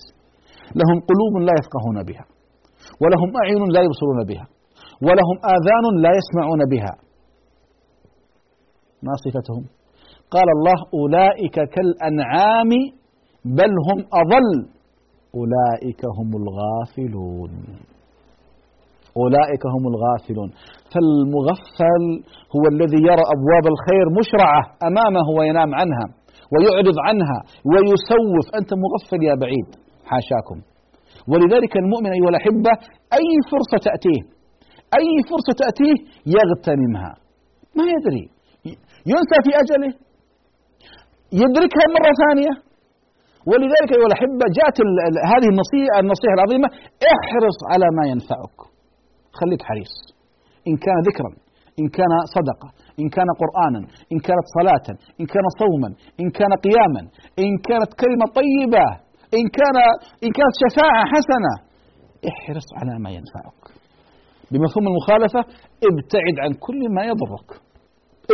[0.80, 2.24] لهم قلوب لا يفقهون بها
[3.02, 4.46] ولهم أعين لا يبصرون بها.
[5.02, 6.94] ولهم آذان لا يسمعون بها.
[9.02, 9.64] ما صفتهم؟
[10.30, 12.70] قال الله أولئك كالأنعام
[13.44, 14.48] بل هم أضل.
[15.34, 17.52] أولئك هم الغافلون.
[19.16, 20.50] أولئك هم الغافلون.
[20.92, 22.04] فالمغفل
[22.54, 26.06] هو الذي يرى أبواب الخير مشرعة أمامه وينام عنها
[26.52, 27.38] ويعرض عنها
[27.70, 28.46] ويسوف.
[28.58, 29.68] أنت مغفل يا بعيد
[30.04, 30.58] حاشاكم.
[31.28, 32.72] ولذلك المؤمن أيها الأحبة
[33.18, 34.33] أي فرصة تأتيه
[34.98, 35.96] أي فرصة تأتيه
[36.36, 37.12] يغتنمها.
[37.76, 38.24] ما يدري.
[39.12, 39.92] ينسى في أجله.
[41.42, 42.52] يدركها مرة ثانية.
[43.50, 44.76] ولذلك أيها الأحبة جاءت
[45.32, 46.68] هذه النصيحة النصيحة العظيمة
[47.12, 48.58] احرص على ما ينفعك.
[49.40, 49.94] خليك حريص.
[50.68, 51.30] إن كان ذكرا
[51.80, 52.68] إن كان صدقة
[53.00, 53.80] إن كان قرآنا
[54.12, 54.86] إن كانت صلاة
[55.20, 55.88] إن كان صوما
[56.20, 57.02] إن كان قياما
[57.44, 58.86] إن كانت كلمة طيبة
[59.38, 59.76] إن كان
[60.24, 61.54] إن كانت شفاعة حسنة.
[62.30, 63.62] احرص على ما ينفعك.
[64.52, 65.40] بمفهوم المخالفة
[65.88, 67.48] ابتعد عن كل ما يضرك.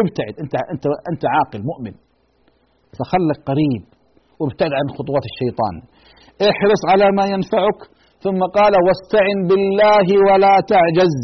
[0.03, 1.95] ابتعد أنت أنت أنت عاقل مؤمن.
[2.97, 3.83] فخلك قريب
[4.41, 5.75] وابتعد عن خطوات الشيطان.
[6.51, 7.81] احرص على ما ينفعك
[8.25, 11.17] ثم قال واستعن بالله ولا تعجز.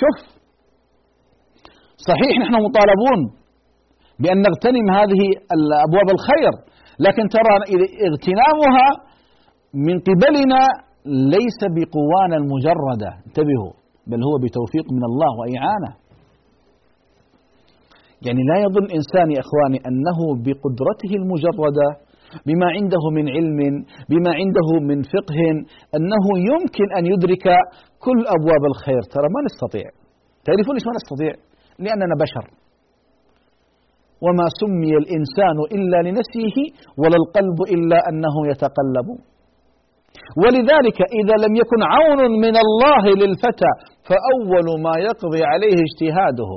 [0.00, 0.18] شوف.
[2.10, 3.20] صحيح نحن مطالبون
[4.20, 5.22] بأن نغتنم هذه
[5.86, 6.52] أبواب الخير
[7.06, 7.54] لكن ترى
[8.08, 8.88] اغتنامها
[9.86, 10.62] من قبلنا
[11.06, 13.10] ليس بقوانا المجردة.
[13.26, 13.72] انتبهوا.
[14.06, 15.92] بل هو بتوفيق من الله وإعانة.
[18.26, 21.88] يعني لا يظن إنسان يا إخواني أنه بقدرته المجردة
[22.46, 23.58] بما عنده من علم
[24.10, 25.40] بما عنده من فقه
[25.96, 27.46] أنه يمكن أن يدرك
[28.04, 29.02] كل أبواب الخير.
[29.14, 29.86] ترى ما نستطيع.
[30.44, 31.32] تعرفون ليش ما نستطيع؟
[31.84, 32.46] لأننا بشر.
[34.24, 36.56] وما سمي الإنسان إلا لنفسه
[37.00, 39.08] ولا القلب إلا أنه يتقلب.
[40.42, 43.72] ولذلك إذا لم يكن عون من الله للفتى
[44.08, 46.52] فأول ما يقضي عليه اجتهاده.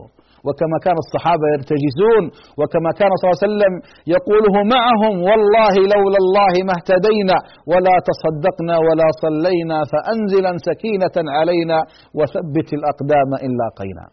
[0.47, 2.23] وكما كان الصحابة يرتجزون
[2.59, 3.73] وكما كان صلى الله عليه وسلم
[4.15, 7.37] يقوله معهم والله لولا الله ما اهتدينا
[7.71, 11.77] ولا تصدقنا ولا صلينا فأنزلا سكينة علينا
[12.17, 14.05] وثبت الأقدام إن لاقينا.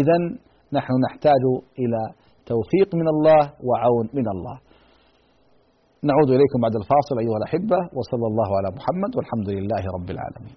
[0.00, 0.16] إذا
[0.76, 1.44] نحن نحتاج
[1.82, 2.00] إلى
[2.50, 4.56] توفيق من الله وعون من الله.
[6.10, 10.56] نعود إليكم بعد الفاصل أيها الأحبة وصلى الله على محمد والحمد لله رب العالمين.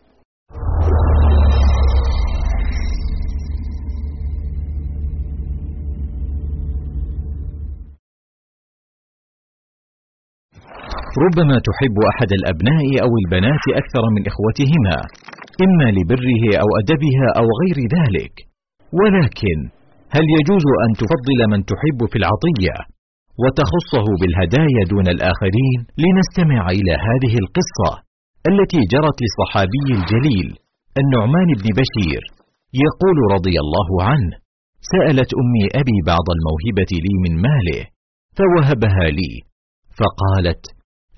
[11.25, 14.97] ربما تحب أحد الأبناء أو البنات أكثر من إخوتهما
[15.65, 18.33] إما لبره أو أدبها أو غير ذلك.
[18.99, 19.57] ولكن
[20.15, 22.96] هل يجوز أن تفضل من تحب في العطية؟
[23.43, 27.91] وتخصه بالهدايا دون الآخرين لنستمع إلى هذه القصة
[28.51, 30.47] التي جرت للصحابي الجليل
[31.01, 32.21] النعمان بن بشير
[32.85, 34.33] يقول رضي الله عنه
[34.93, 37.81] سألت أمي أبي بعض الموهبة لي من ماله
[38.37, 39.33] فوهبها لي
[39.99, 40.63] فقالت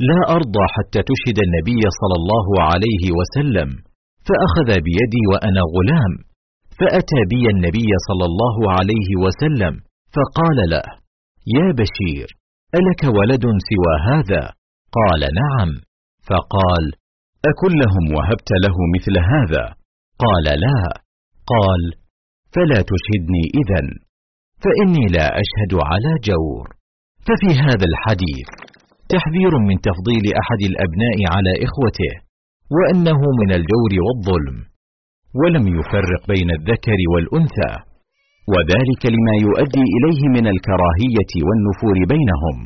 [0.10, 3.70] لا أرضى حتى تشهد النبي صلى الله عليه وسلم
[4.28, 6.14] فأخذ بيدي وأنا غلام
[6.80, 9.74] فأتى بي النبي صلى الله عليه وسلم
[10.16, 10.99] فقال له
[11.48, 12.28] يا بشير
[12.80, 14.44] ألك ولد سوى هذا؟
[14.98, 15.70] قال نعم.
[16.30, 16.84] فقال
[17.52, 19.64] اكلهم وهبت له مثل هذا؟
[20.26, 20.82] قال لا.
[21.54, 21.82] قال
[22.56, 23.82] فلا تشهدني اذا
[24.64, 26.66] فإني لا أشهد على جور.
[27.28, 28.50] ففي هذا الحديث
[29.14, 32.14] تحذير من تفضيل أحد الأبناء على إخوته
[32.76, 34.58] وأنه من الجور والظلم
[35.40, 37.89] ولم يفرق بين الذكر والأنثى.
[38.54, 42.58] وذلك لما يؤدي إليه من الكراهية والنفور بينهم.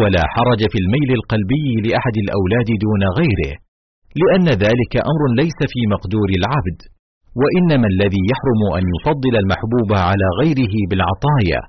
[0.00, 3.52] ولا حرج في الميل القلبي لأحد الأولاد دون غيره
[4.20, 6.78] لأن ذلك أمر ليس في مقدور العبد
[7.40, 11.60] وإنما الذي يحرم أن يفضل المحبوب على غيره بالعطايا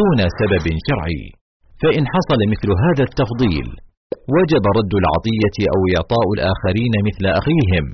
[0.00, 1.24] دون سبب شرعي.
[1.82, 3.68] فإن حصل مثل هذا التفضيل
[4.36, 7.84] وجب رد العطية أو إعطاء الآخرين مثل أخيهم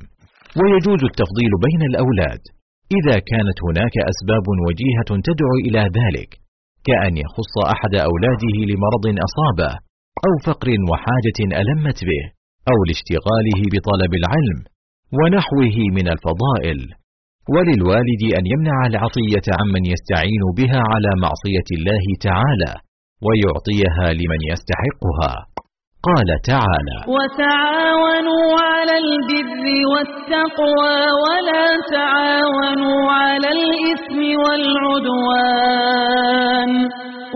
[0.59, 2.43] ويجوز التفضيل بين الأولاد.
[2.99, 6.31] إذا كانت هناك أسباب وجيهة تدعو إلى ذلك
[6.89, 9.73] كأن يخص أحد أولاده لمرض أصابه
[10.27, 12.25] أو فقر وحاجة ألمت به
[12.71, 14.59] أو لاشتغاله بطلب العلم
[15.19, 16.81] ونحوه من الفضائل.
[17.55, 22.73] وللوالد أن يمنع العطية عمن يستعين بها على معصية الله تعالى
[23.27, 25.33] ويعطيها لمن يستحقها.
[26.09, 35.91] قال تعالى وتعاونوا على البر والتقوى ولا تعاونوا على الإثم والعدوان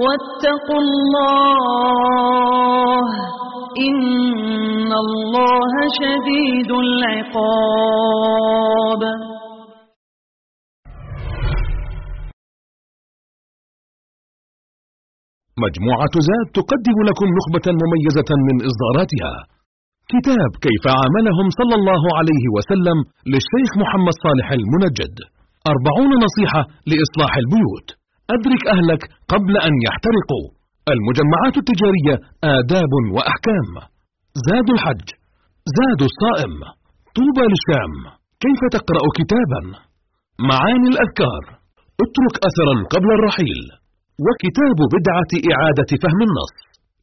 [0.05, 1.89] واتقوا الله
[3.89, 8.49] إن الله شديد العقاب
[15.65, 19.33] مجموعة زاد تقدم لكم نخبة مميزة من إصداراتها.
[20.13, 22.99] كتاب كيف عاملهم صلى الله عليه وسلم
[23.33, 25.15] للشيخ محمد صالح المنجد.
[25.73, 27.89] أربعون نصيحة لإصلاح البيوت.
[28.35, 30.47] أدرك أهلك قبل أن يحترقوا.
[30.95, 32.15] المجمعات التجارية
[32.57, 33.71] آداب وأحكام.
[34.49, 35.07] زاد الحج.
[35.79, 36.55] زاد الصائم.
[37.17, 37.95] طوبى للشام.
[38.45, 39.61] كيف تقرأ كتابا؟
[40.51, 41.43] معاني الأذكار.
[42.05, 43.61] اترك أثرا قبل الرحيل.
[44.27, 46.55] وكتاب بدعة إعادة فهم النص.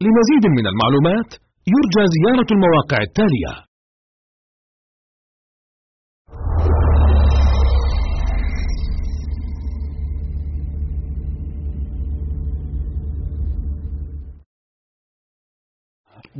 [0.06, 1.30] لمزيد من المعلومات
[1.74, 3.54] يرجى زيارة المواقع التالية.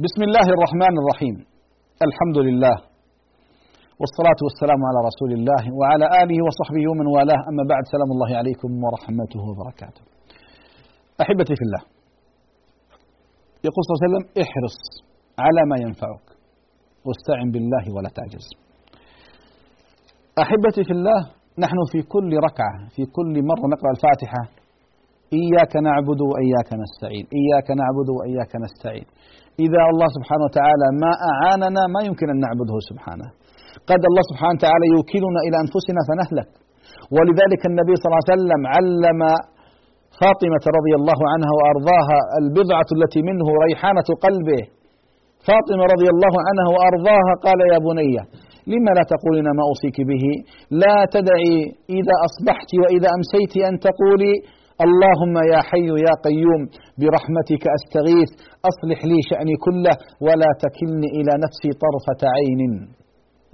[0.06, 1.36] بسم الله الرحمن الرحيم.
[2.08, 2.76] الحمد لله.
[4.00, 7.42] والصلاة والسلام على رسول الله وعلى آله وصحبه ومن والاه.
[7.52, 10.15] أما بعد سلام الله عليكم ورحمته وبركاته.
[11.24, 11.84] أحبتي في الله.
[13.68, 14.78] يقول صلى الله عليه وسلم احرص
[15.46, 16.26] على ما ينفعك
[17.06, 18.46] واستعن بالله ولا تعجز.
[20.44, 21.22] أحبتي في الله
[21.64, 24.42] نحن في كل ركعة في كل مرة نقرأ الفاتحة
[25.42, 29.08] إياك نعبد وإياك نستعين إياك نعبد وإياك نستعين.
[29.66, 33.28] إذا الله سبحانه وتعالى ما أعاننا ما يمكن أن نعبده سبحانه.
[33.92, 36.50] قد الله سبحانه وتعالى يوكلنا إلى أنفسنا فنهلك.
[37.16, 39.22] ولذلك النبي صلى الله عليه وسلم علم
[40.24, 44.64] فاطمة رضي الله عنها وأرضاها البضعة التي منه ريحانة قلبه.
[45.50, 48.16] فاطمة رضي الله عنها وأرضاها قال يا بني
[48.74, 50.26] لما لا تقولين ما أوصيك به؟
[50.84, 51.56] لا تدعي
[52.00, 54.34] إذا أصبحت وإذا أمسيت أن تقولي
[54.86, 56.62] اللهم يا حي يا قيوم
[57.00, 58.32] برحمتك أستغيث
[58.70, 62.74] أصلح لي شأني كله ولا تكلني إلى نفسي طرفة عين.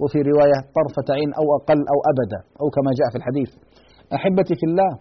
[0.02, 3.50] وفي رواية طرفة عين أو أقل أو أبدا أو كما جاء في الحديث.
[4.16, 4.92] أحبتي في الله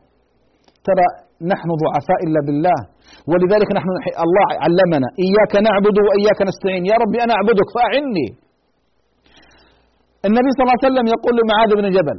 [0.87, 1.07] ترى
[1.51, 2.79] نحن ضعفاء إلا بالله.
[3.29, 3.89] ولذلك نحن
[4.25, 5.07] الله علمنا.
[5.25, 6.83] إياك نعبد وإياك نستعين.
[6.91, 8.27] يا ربي أنا أعبدك فأعني.
[10.27, 12.17] النبي صلى الله عليه وسلم يقول لمعاذ بن جبل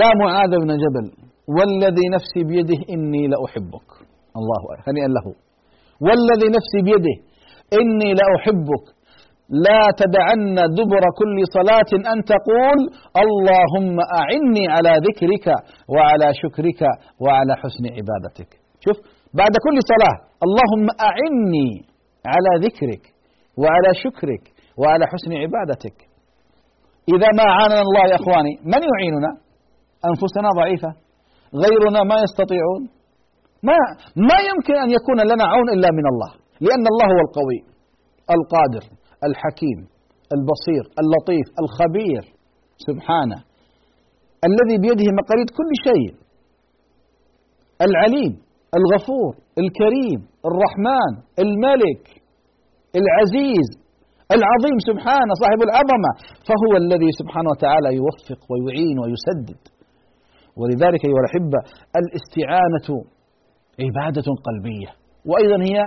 [0.00, 1.06] يا معاذ بن جبل
[1.56, 3.88] والذي نفسي بيده إني لأحبك.
[4.38, 5.26] الله هنيئا له.
[6.06, 7.16] والذي نفسي بيده
[7.80, 8.84] إني لأحبك.
[9.50, 12.78] لا تدعن دبر كل صلاة أن تقول
[13.22, 15.46] اللهم أعني على ذكرك
[15.94, 16.80] وعلى شكرك
[17.22, 18.50] وعلى حسن عبادتك.
[18.84, 18.96] شوف
[19.40, 21.70] بعد كل صلاة اللهم أعني
[22.32, 23.02] على ذكرك
[23.62, 24.44] وعلى شكرك
[24.80, 25.96] وعلى حسن عبادتك.
[27.14, 29.30] إذا ما عاننا الله يا إخواني من يعيننا؟
[30.10, 30.90] أنفسنا ضعيفة.
[31.62, 32.82] غيرنا ما يستطيعون.
[33.68, 33.78] ما
[34.28, 36.30] ما يمكن أن يكون لنا عون إلا من الله
[36.66, 37.60] لأن الله هو القوي
[38.36, 38.99] القادر.
[39.28, 39.78] الحكيم
[40.36, 42.22] البصير اللطيف الخبير.
[42.88, 43.38] سبحانه.
[44.48, 46.10] الذي بيده مقاليد كل شيء.
[47.86, 48.32] العليم
[48.78, 51.12] الغفور الكريم الرحمن
[51.44, 52.04] الملك
[53.00, 53.68] العزيز
[54.36, 54.78] العظيم.
[54.90, 56.10] سبحانه صاحب العظمة.
[56.48, 59.62] فهو الذي سبحانه وتعالى يوفق ويعين ويسدد.
[60.58, 61.60] ولذلك أيها الأحبة
[62.00, 62.88] الاستعانة
[63.84, 64.90] عبادة قلبية.
[65.28, 65.78] وأيضا هي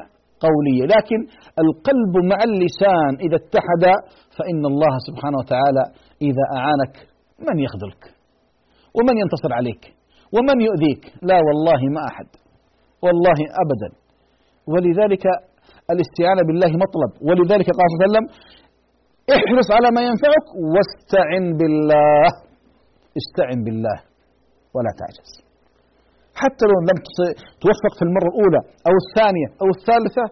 [0.45, 0.83] قولية.
[0.95, 1.19] لكن
[1.63, 3.83] القلب مع اللسان إذا اتحد
[4.37, 5.83] فإن الله سبحانه وتعالى
[6.27, 6.95] إذا أعانك
[7.47, 8.03] من يخذلك
[8.97, 9.83] ومن ينتصر عليك
[10.35, 11.03] ومن يؤذيك.
[11.29, 12.27] لا والله ما أحد
[13.05, 13.89] والله أبدا.
[14.71, 15.25] ولذلك
[15.93, 17.11] الاستعانة بالله مطلب.
[17.27, 18.25] ولذلك قال صلى الله عليه وسلم
[19.37, 22.29] احرص على ما ينفعك واستعن بالله.
[23.21, 23.97] استعن بالله
[24.75, 25.52] ولا تعجز.
[26.41, 26.97] حتى لو لم
[27.63, 30.25] توفق في المرة الأولى أو الثانية أو الثالثة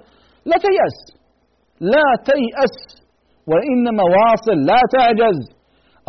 [0.50, 0.98] لا تيأس.
[1.96, 2.78] لا تيأس
[3.52, 5.40] وإنما واصل لا تعجز.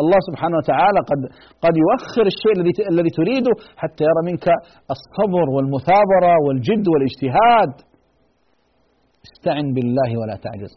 [0.03, 1.21] الله سبحانه وتعالى قد
[1.65, 4.47] قد يؤخر الشيء الذي الذي تريده حتى يرى منك
[4.95, 7.73] الصبر والمثابرة والجد والاجتهاد.
[9.29, 10.73] استعن بالله ولا تعجز.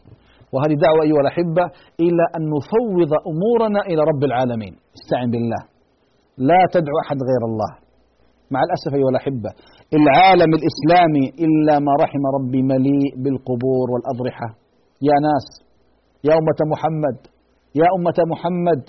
[0.52, 1.64] وهذه دعوة أيها الأحبة
[2.04, 4.74] إلى أن نفوض أمورنا إلى رب العالمين.
[4.98, 5.62] استعن بالله.
[6.50, 7.85] لا تدعو أحد غير الله.
[8.52, 9.50] مع الأسف أيها الأحبة
[10.00, 14.48] العالم الإسلامي إلا ما رحم ربي مليء بالقبور والأضرحة.
[15.08, 15.46] يا ناس
[16.28, 17.16] يا أمة محمد
[17.80, 18.82] يا أمة محمد.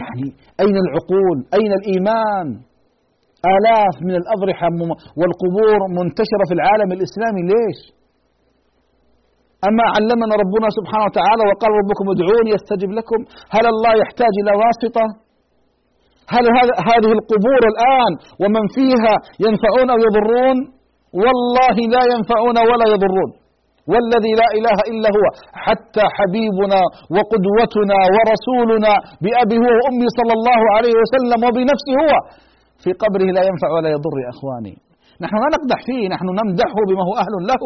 [0.00, 0.26] يعني
[0.62, 2.46] أين العقول؟ أين الإيمان؟
[3.56, 4.68] آلاف من الأضرحة
[5.18, 7.42] والقبور منتشرة في العالم الإسلامي.
[7.52, 7.80] ليش؟
[9.68, 13.20] أما علمنا ربنا سبحانه وتعالى وقال ربكم ادعوني يستجب لكم
[13.54, 15.04] هل الله يحتاج إلى واسطة؟
[16.34, 16.44] هل
[16.90, 18.12] هذه القبور الآن
[18.42, 19.14] ومن فيها
[19.46, 20.58] ينفعون أو يضرون؟
[21.22, 23.30] والله لا ينفعون ولا يضرون.
[23.92, 25.24] والذي لا إله إلا هو
[25.66, 26.80] حتى حبيبنا
[27.16, 28.92] وقدوتنا ورسولنا
[29.24, 32.12] بأبي هو وأمي صلى الله عليه وسلم وبنفسه هو.
[32.82, 34.74] في قبره لا ينفع ولا يضر يا إخواني.
[35.24, 37.62] نحن لا نقدح فيه نحن نمدحه بما هو أهل له.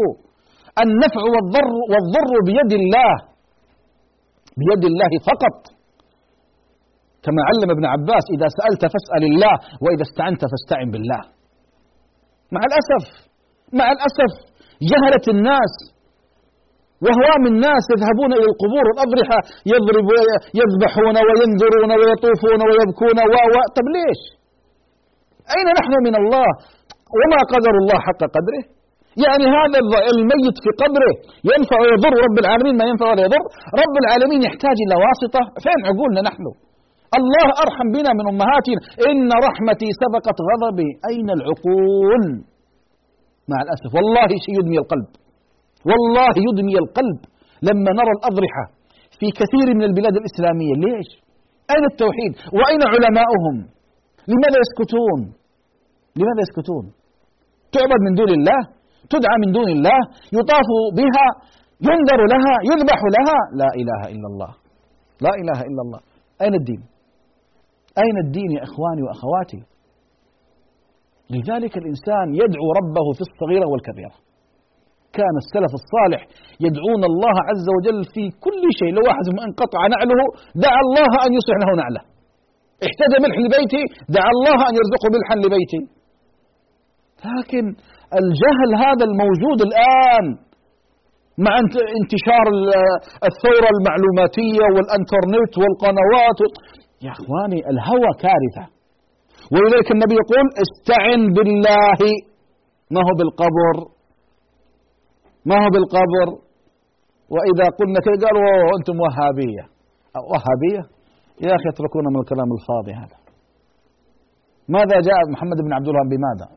[0.84, 3.12] النفع والضر والضر بيد الله.
[4.60, 5.58] بيد الله فقط.
[7.25, 11.23] كما علم ابن عباس إذا سألت فاسأل الله وإذا استعنت فاستعن بالله
[12.55, 13.05] مع الأسف
[13.79, 14.33] مع الأسف
[14.91, 15.75] جهلت الناس
[17.05, 19.39] وهوام الناس يذهبون إلى القبور والأضرحة
[19.73, 20.09] يضرب
[20.61, 24.20] يذبحون وينذرون ويطوفون ويبكون و و طب ليش؟
[25.55, 26.51] أين نحن من الله؟
[27.18, 28.62] وما قدر الله حق قدره؟
[29.25, 29.79] يعني هذا
[30.14, 31.14] الميت في قبره
[31.51, 33.45] ينفع ويضر رب العالمين ما ينفع ولا يضر
[33.83, 36.45] رب العالمين يحتاج إلى واسطة فين عقولنا نحن
[37.18, 38.80] الله أرحم بنا من أمهاتنا.
[39.08, 40.90] إن رحمتي سبقت غضبي.
[41.10, 42.24] أين العقول؟
[43.50, 43.90] مع الأسف.
[43.96, 45.10] والله شيء يدمي القلب.
[45.88, 47.20] والله يدمي القلب.
[47.68, 48.64] لما نرى الأضرحة
[49.18, 50.74] في كثير من البلاد الإسلامية.
[50.84, 51.08] ليش؟
[51.74, 53.56] أين التوحيد؟ وأين علماؤهم؟
[54.30, 55.20] لماذا يسكتون؟
[56.18, 56.84] لماذا يسكتون؟
[57.74, 58.60] تعبد من دون الله؟
[59.12, 60.00] تدعى من دون الله؟
[60.38, 61.26] يطاف بها؟
[61.88, 64.52] ينذر لها؟ يذبح لها؟ لا إله إلا الله.
[65.24, 66.00] لا إله إلا الله.
[66.42, 66.91] أين الدين؟
[67.99, 69.61] أين الدين يا إخواني وأخواتي؟
[71.34, 74.16] لذلك الإنسان يدعو ربه في الصغيرة والكبيرة.
[75.18, 76.20] كان السلف الصالح
[76.66, 78.90] يدعون الله عز وجل في كل شيء.
[78.97, 80.24] لو واحد انقطع نعله
[80.64, 82.03] دعا الله أن يصلح له نعله.
[82.86, 83.82] احتاج ملح لبيتي
[84.16, 85.82] دعا الله أن يرزقه ملحا لبيتي.
[87.30, 87.64] لكن
[88.20, 90.26] الجهل هذا الموجود الآن
[91.47, 91.55] مع
[92.01, 92.47] انتشار
[93.28, 96.40] الثورة المعلوماتية والإنترنت والقنوات
[97.05, 98.64] يا إخواني الهوى كارثة.
[99.53, 102.00] ولذلك النبي يقول استعن بالله.
[102.94, 103.76] ما هو بالقبر؟
[105.48, 106.28] ما هو بالقبر؟
[107.34, 108.46] وإذا قلنا كذا قالوا
[108.76, 109.64] أنتم وهابية.
[110.30, 110.82] وهابية؟
[111.46, 113.18] يا أخي اتركونا من الكلام الفاضي هذا.
[114.76, 116.48] ماذا جاء محمد بن عبد الله؟ بماذا؟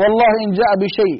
[0.00, 1.18] والله إن جاء بشيء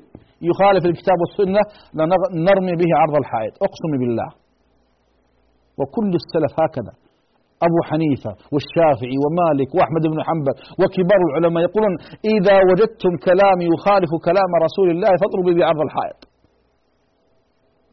[0.48, 1.62] يخالف الكتاب والسنة
[1.98, 3.54] لنرمي به عرض الحائط.
[3.66, 4.30] أقسم بالله.
[5.78, 6.92] وكل السلف هكذا.
[7.66, 11.94] أبو حنيفة والشافعي ومالك وأحمد بن حنبل وكبار العلماء يقولون
[12.34, 16.20] إذا وجدتم كلام يخالف كلام رسول الله فاضربوا بعرض الحائط.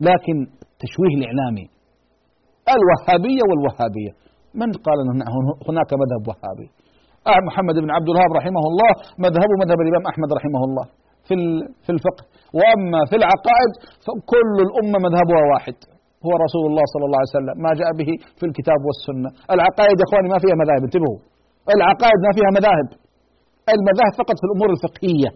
[0.10, 0.38] لكن
[0.74, 1.66] التشويه الإعلامي
[2.76, 4.14] الوهابية والوهابية.
[4.62, 5.22] من قال أن
[5.68, 6.68] هناك مذهب وهابي؟
[7.32, 8.92] آه محمد بن عبد الوهاب رحمه الله
[9.26, 10.86] مذهبه مذهب الإمام أحمد رحمه الله.
[11.28, 11.36] في
[11.86, 12.24] في الفقه.
[12.58, 13.72] وأما في العقائد
[14.06, 15.78] فكل الأمة مذهبها واحد.
[16.28, 17.56] هو رسول الله صلى الله عليه وسلم.
[17.66, 18.10] ما جاء به
[18.40, 19.30] في الكتاب والسنة.
[19.56, 21.20] العقائد يا إخواني ما فيها مذاهب انتبهوا.
[21.76, 22.88] العقائد ما فيها مذاهب.
[23.76, 25.30] المذاهب فقط في الأمور الفقهية.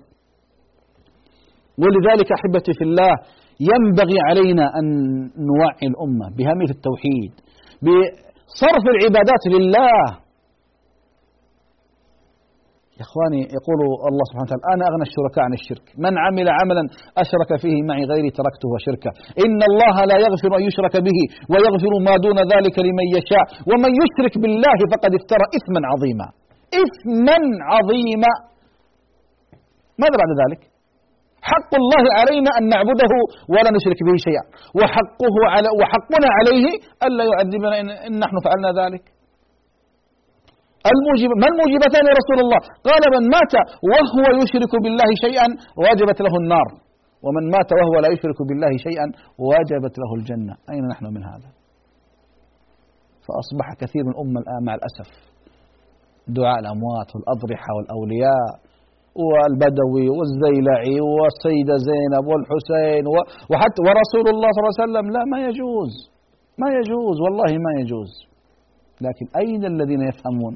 [1.81, 3.13] ولذلك أحبتي في الله
[3.71, 4.85] ينبغي علينا أن
[5.49, 7.31] نوعي الأمة بأهمية التوحيد
[7.85, 9.99] بصرف العبادات لله.
[12.99, 13.79] يا إخواني يقول
[14.09, 15.85] الله سبحانه وتعالى أنا أغنى الشركاء عن الشرك.
[16.05, 16.83] من عمل عملا
[17.23, 19.11] أشرك فيه معي غيري تركته وشركه.
[19.45, 21.19] إن الله لا يغفر أن يشرك به
[21.51, 23.45] ويغفر ما دون ذلك لمن يشاء.
[23.69, 26.27] ومن يشرك بالله فقد افترى إثما عظيما.
[26.83, 27.37] إثما
[27.71, 28.31] عظيما.
[30.01, 30.61] ماذا بعد ذلك؟
[31.51, 33.13] حق الله علينا أن نعبده
[33.53, 34.43] ولا نشرك به شيئا.
[34.79, 36.65] وحقه على وحقنا عليه
[37.05, 37.75] ألا يعذبنا
[38.07, 39.03] إن نحن فعلنا ذلك.
[40.91, 43.53] الموجب ما الموجبتان يا رسول الله؟ قال من مات
[43.91, 45.47] وهو يشرك بالله شيئا
[45.83, 46.69] وجبت له النار.
[47.25, 49.07] ومن مات وهو لا يشرك بالله شيئا
[49.47, 50.53] وجبت له الجنة.
[50.71, 51.49] أين نحن من هذا؟
[53.25, 55.09] فأصبح كثير من الأمة الآن مع الأسف.
[56.39, 58.51] دعاء الأموات والأضرحة والأولياء
[59.29, 63.05] والبدوي والزيلعي والسيدة زينب والحسين
[63.51, 65.05] وحتى ورسول الله صلى الله عليه وسلم.
[65.15, 65.93] لا ما يجوز.
[66.61, 67.15] ما يجوز.
[67.23, 68.11] والله ما يجوز.
[69.05, 70.55] لكن أين الذين يفهمون؟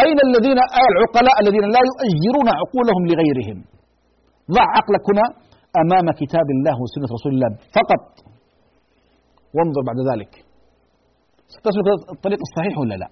[0.00, 0.58] أين الذين
[0.90, 3.58] العقلاء الذين لا يؤجرون عقولهم لغيرهم؟
[4.56, 5.26] ضع عقلك هنا
[5.82, 8.04] أمام كتاب الله وسنة رسول الله فقط.
[9.54, 10.32] وانظر بعد ذلك.
[11.54, 13.08] ستسلك الطريق الصحيح ولا لا؟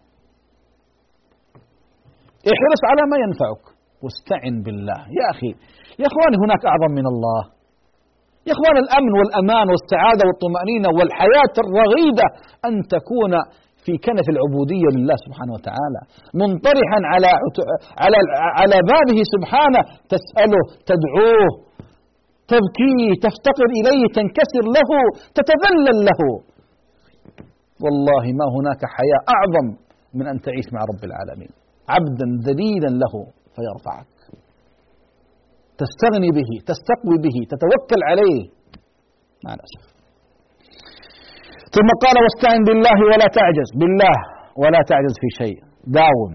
[2.53, 3.65] احرص على ما ينفعك
[4.03, 5.01] واستعن بالله.
[5.19, 5.51] يا أخي
[6.01, 7.43] يا إخواني هناك أعظم من الله.
[8.49, 12.27] يا إخوان الأمن والأمان والسعادة والطمأنينة والحياة الرغيدة
[12.69, 13.33] أن تكون
[13.85, 16.01] في كنف العبودية لله سبحانه وتعالى
[16.43, 17.31] منطرحا على
[18.03, 18.19] على
[18.61, 21.51] على بابه سبحانه تسأله تدعوه
[22.53, 24.91] تبكيه تفتقر إليه تنكسر له
[25.37, 26.21] تتذلل له.
[27.85, 29.67] والله ما هناك حياة أعظم
[30.15, 31.53] من أن تعيش مع رب العالمين.
[31.89, 33.15] عبدا ذليلا له
[33.55, 34.15] فيرفعك.
[35.81, 38.43] تستغني به تستقوي به تتوكل عليه.
[39.45, 39.90] مع الأسف
[41.77, 43.69] ثم قال واستعن بالله ولا تعجز.
[43.81, 44.17] بالله
[44.63, 45.59] ولا تعجز في شيء.
[45.99, 46.33] داوم.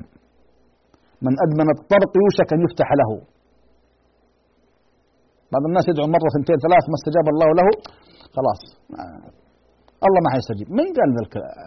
[1.26, 3.12] من أدمن الطرق يوشك أن يفتح له.
[5.54, 7.68] بعض الناس يدعو مرة ثنتين ثلاث ما استجاب الله له.
[8.38, 8.62] خلاص.
[10.08, 10.68] الله ما حيستجيب.
[10.80, 11.10] من قال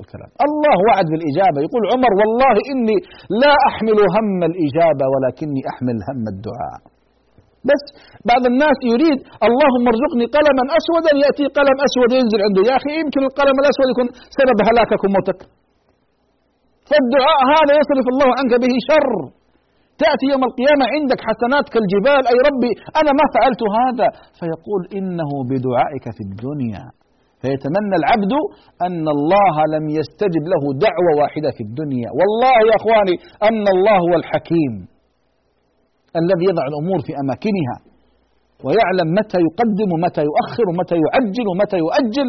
[0.03, 1.59] الكلام؟ الله وعد بالإجابة.
[1.67, 2.97] يقول عمر والله إني
[3.43, 6.81] لا أحمل هم الإجابة ولكني أحمل هم الدعاء.
[7.71, 7.83] بس
[8.31, 12.63] بعض الناس يريد اللهم ارزقني قلما أسودا يأتي قلم أسود ينزل عنده.
[12.71, 15.41] يا أخي يمكن القلم الأسود يكون سبب هلاكك وموتك.
[16.89, 19.11] فالدعاء هذا يصرف الله عنك به شر.
[20.03, 22.23] تأتي يوم القيامة عندك حسنات كالجبال.
[22.33, 24.09] أي ربي أنا ما فعلت هذا.
[24.39, 26.85] فيقول إنه بدعائك في الدنيا.
[27.43, 28.33] فيتمنى العبد
[28.87, 32.09] أن الله لم يستجب له دعوة واحدة في الدنيا.
[32.19, 33.17] والله يا إخواني
[33.49, 34.75] أن الله هو الحكيم.
[36.25, 37.77] الذي يضع الأمور في أماكنها
[38.65, 42.29] ويعلم متى يقدم ومتى يؤخر ومتى يعجل ومتى يؤجل.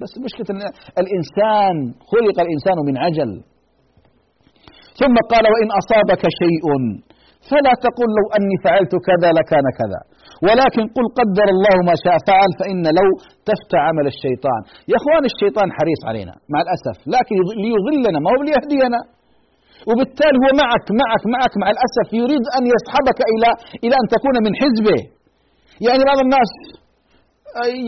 [0.00, 0.48] بس مشكلة
[1.02, 1.74] الإنسان
[2.10, 3.30] خلق الإنسان من عجل.
[5.00, 6.64] ثم قال وإن أصابك شيء
[7.50, 10.00] فلا تقل لو أني فعلت كذا لكان كذا.
[10.46, 13.08] ولكن قل قدر الله ما شاء فعل فإن لو
[13.48, 14.60] تفتى عمل الشيطان.
[14.90, 19.00] يا أخوان الشيطان حريص علينا مع الأسف لكن ليضلنا ما هو ليهدينا.
[19.88, 23.48] وبالتالي هو معك معك معك مع الأسف يريد أن يسحبك إلى
[23.84, 25.00] إلى أن تكون من حزبه.
[25.86, 26.50] يعني بعض الناس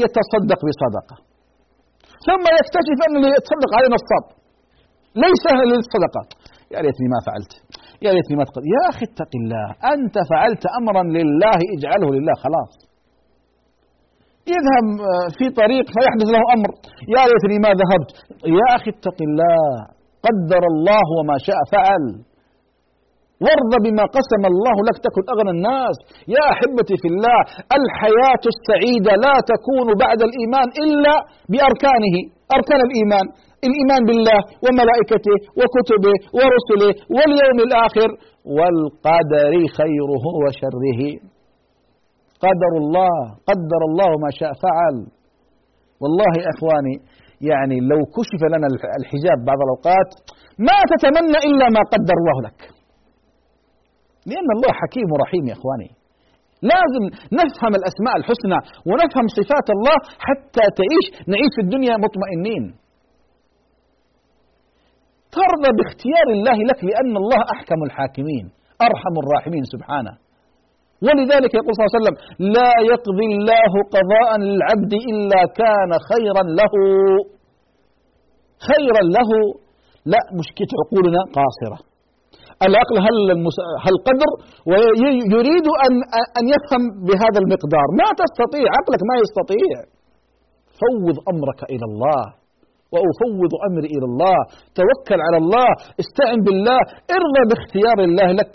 [0.05, 1.17] يتصدق بصدقة.
[2.27, 4.25] ثم يكتشف أن اللي يتصدق عليه نصاب.
[5.25, 6.23] ليس للصدقة
[6.75, 7.53] يا ريتني ما فعلت.
[8.05, 9.67] يا ريتني ما تقل يا أخي اتق الله.
[9.95, 12.73] أنت فعلت أمرا لله اجعله لله خلاص.
[14.55, 14.87] يذهب
[15.39, 16.71] في طريق فيحدث له أمر.
[17.15, 18.11] يا ريتني ما ذهبت.
[18.61, 19.96] يا أخي اتق الله.
[20.27, 22.05] قدر الله وما شاء فعل.
[23.45, 25.97] وارض بما قسم الله لك تكن أغنى الناس.
[26.37, 27.39] يا أحبتي في الله
[27.79, 31.15] الحياة السعيدة لا تكون بعد الإيمان إلا
[31.53, 32.17] بأركانه.
[32.57, 33.27] أركان الإيمان
[33.67, 38.09] الإيمان بالله وملائكته وكتبه ورسله واليوم الآخر.
[38.57, 41.01] والقدر خيره وشره.
[42.45, 43.19] قدر الله
[43.51, 44.97] قدر الله ما شاء فعل.
[46.03, 46.97] والله إخواني
[47.41, 48.67] يعني لو كشف لنا
[49.01, 50.11] الحجاب بعض الأوقات
[50.69, 52.61] ما تتمنى إلا ما قدر الله لك.
[54.31, 55.91] لأن الله حكيم ورحيم يا إخواني.
[56.73, 57.05] لازم
[57.41, 58.59] نفهم الأسماء الحسنى
[58.89, 62.65] ونفهم صفات الله حتى تعيش نعيش في الدنيا مطمئنين.
[65.37, 68.45] ترضى باختيار الله لك لأن الله أحكم الحاكمين
[68.89, 70.26] أرحم الراحمين سبحانه.
[71.05, 72.17] ولذلك يقول صلى الله عليه وسلم
[72.57, 76.75] لا يقضي الله قضاء للعبد إلا كان خيرا له.
[78.69, 79.31] خيرا له.
[80.13, 81.79] لا مشكلة عقولنا قاصرة.
[82.67, 83.17] العقل هل.
[83.87, 84.31] هل قدر؟
[84.71, 85.95] ويريد أن
[86.39, 87.87] أن يفهم بهذا المقدار.
[88.01, 89.77] ما تستطيع عقلك ما يستطيع.
[90.81, 92.23] فوض أمرك إلى الله.
[92.93, 94.39] وأفوض أمري إلى الله.
[94.81, 95.69] توكل على الله.
[96.03, 96.81] استعن بالله.
[97.19, 98.55] ارضى باختيار الله لك.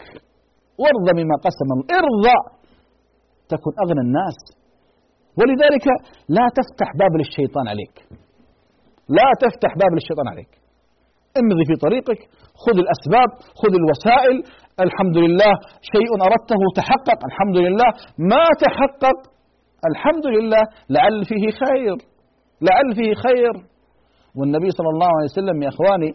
[0.82, 1.86] وارضى بما قسم الله.
[2.02, 2.38] ارضى
[3.52, 4.38] تكن أغنى الناس.
[5.40, 5.86] ولذلك
[6.38, 7.96] لا تفتح باب للشيطان عليك.
[9.18, 10.52] لا تفتح باب للشيطان عليك.
[11.42, 12.20] امضي في طريقك
[12.64, 13.30] خذ الأسباب
[13.62, 14.38] خذ الوسائل.
[14.86, 15.54] الحمد لله
[15.94, 17.20] شيء أردته تحقق.
[17.30, 17.90] الحمد لله.
[18.32, 19.18] ما تحقق؟
[19.92, 20.64] الحمد لله.
[20.96, 21.96] لعل فيه خير.
[22.68, 23.54] لعل فيه خير.
[24.38, 26.10] والنبي صلى الله عليه وسلم يا إخواني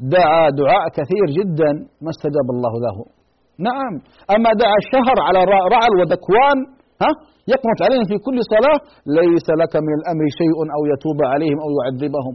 [0.00, 1.70] دعا دعاء كثير جدا
[2.04, 3.17] ما استجاب الله له.
[3.66, 3.94] نعم،
[4.34, 5.40] أما دعا الشهر على
[5.74, 6.58] رعل ودكوان
[7.02, 7.10] ها؟
[7.52, 8.78] يقنط عليهم في كل صلاة
[9.20, 12.34] ليس لك من الأمر شيء أو يتوب عليهم أو يعذبهم.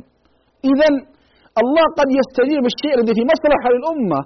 [0.71, 0.89] اذا
[1.61, 4.19] الله قد يستجيب الشيء الذي في مصلحة للأمة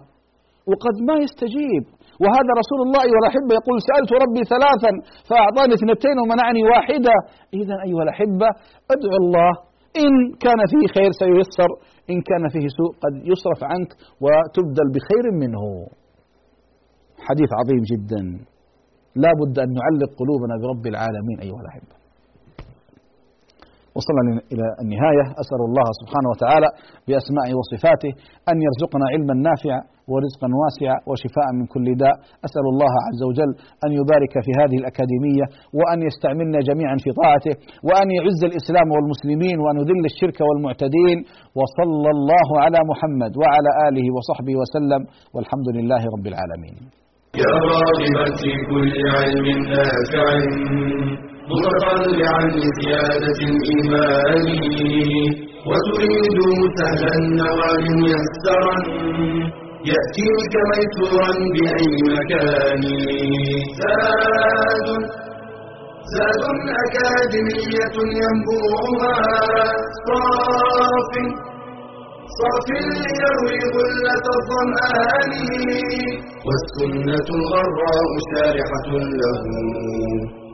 [0.70, 1.84] وقد ما يستجيب.
[2.24, 4.92] وهذا رسول الله أيها الأحبة يقول سألت ربي ثلاثا
[5.30, 7.16] فأعطاني اثنتين ومنعني واحدة.
[7.62, 8.50] إذا أيها الأحبة
[8.94, 9.52] ادعو الله
[10.04, 10.14] إن
[10.46, 11.70] كان فيه خير سييسر
[12.12, 13.90] إن كان فيه سوء قد يصرف عنك
[14.24, 15.64] وتبدل بخير منه.
[17.28, 18.22] حديث عظيم جدا.
[19.24, 21.96] لا بد أن نعلق قلوبنا برب العالمين أيها الأحبة.
[23.98, 25.26] وصلنا إلى النهاية.
[25.44, 26.70] أسأل الله سبحانه وتعالى
[27.08, 28.12] بأسمائه وصفاته
[28.52, 32.16] أن يرزقنا علما نافعا ورزقا واسعا وشفاء من كل داء.
[32.48, 33.52] أسأل الله عز وجل
[33.86, 35.46] أن يبارك في هذه الأكاديمية
[35.78, 37.54] وأن يستعملنا جميعا في طاعته
[37.88, 41.18] وأن يعز الإسلام والمسلمين وأن يذل الشرك والمعتدين.
[41.60, 45.02] وصلى الله على محمد وعلى آله وصحبه وسلم.
[45.34, 46.76] والحمد لله رب العالمين.
[47.42, 50.28] يا راغبا في كل علم نافع.
[51.52, 54.46] متطلعا لزيادة الإيمان.
[55.70, 56.38] وتريد
[56.78, 58.78] سهلا النوال ميسرا
[59.92, 62.84] يأتيك ميسورا بأي مكان.
[63.80, 64.88] زاد
[66.14, 66.44] زاد
[66.84, 69.18] أكاديمية ينبوعها.
[70.08, 71.12] صاف
[72.40, 75.32] صاف ليروي غلة الظمآن.
[76.48, 78.90] والسنة الغراء شارحة
[79.22, 79.42] له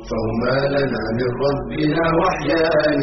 [0.10, 3.02] فهما لنا من ربنا وحيان.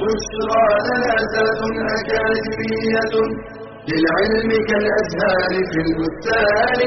[0.00, 1.60] بشرى لنا ذات
[1.96, 3.14] أكاديمية
[3.88, 6.80] للعلم كالأزهار في البستان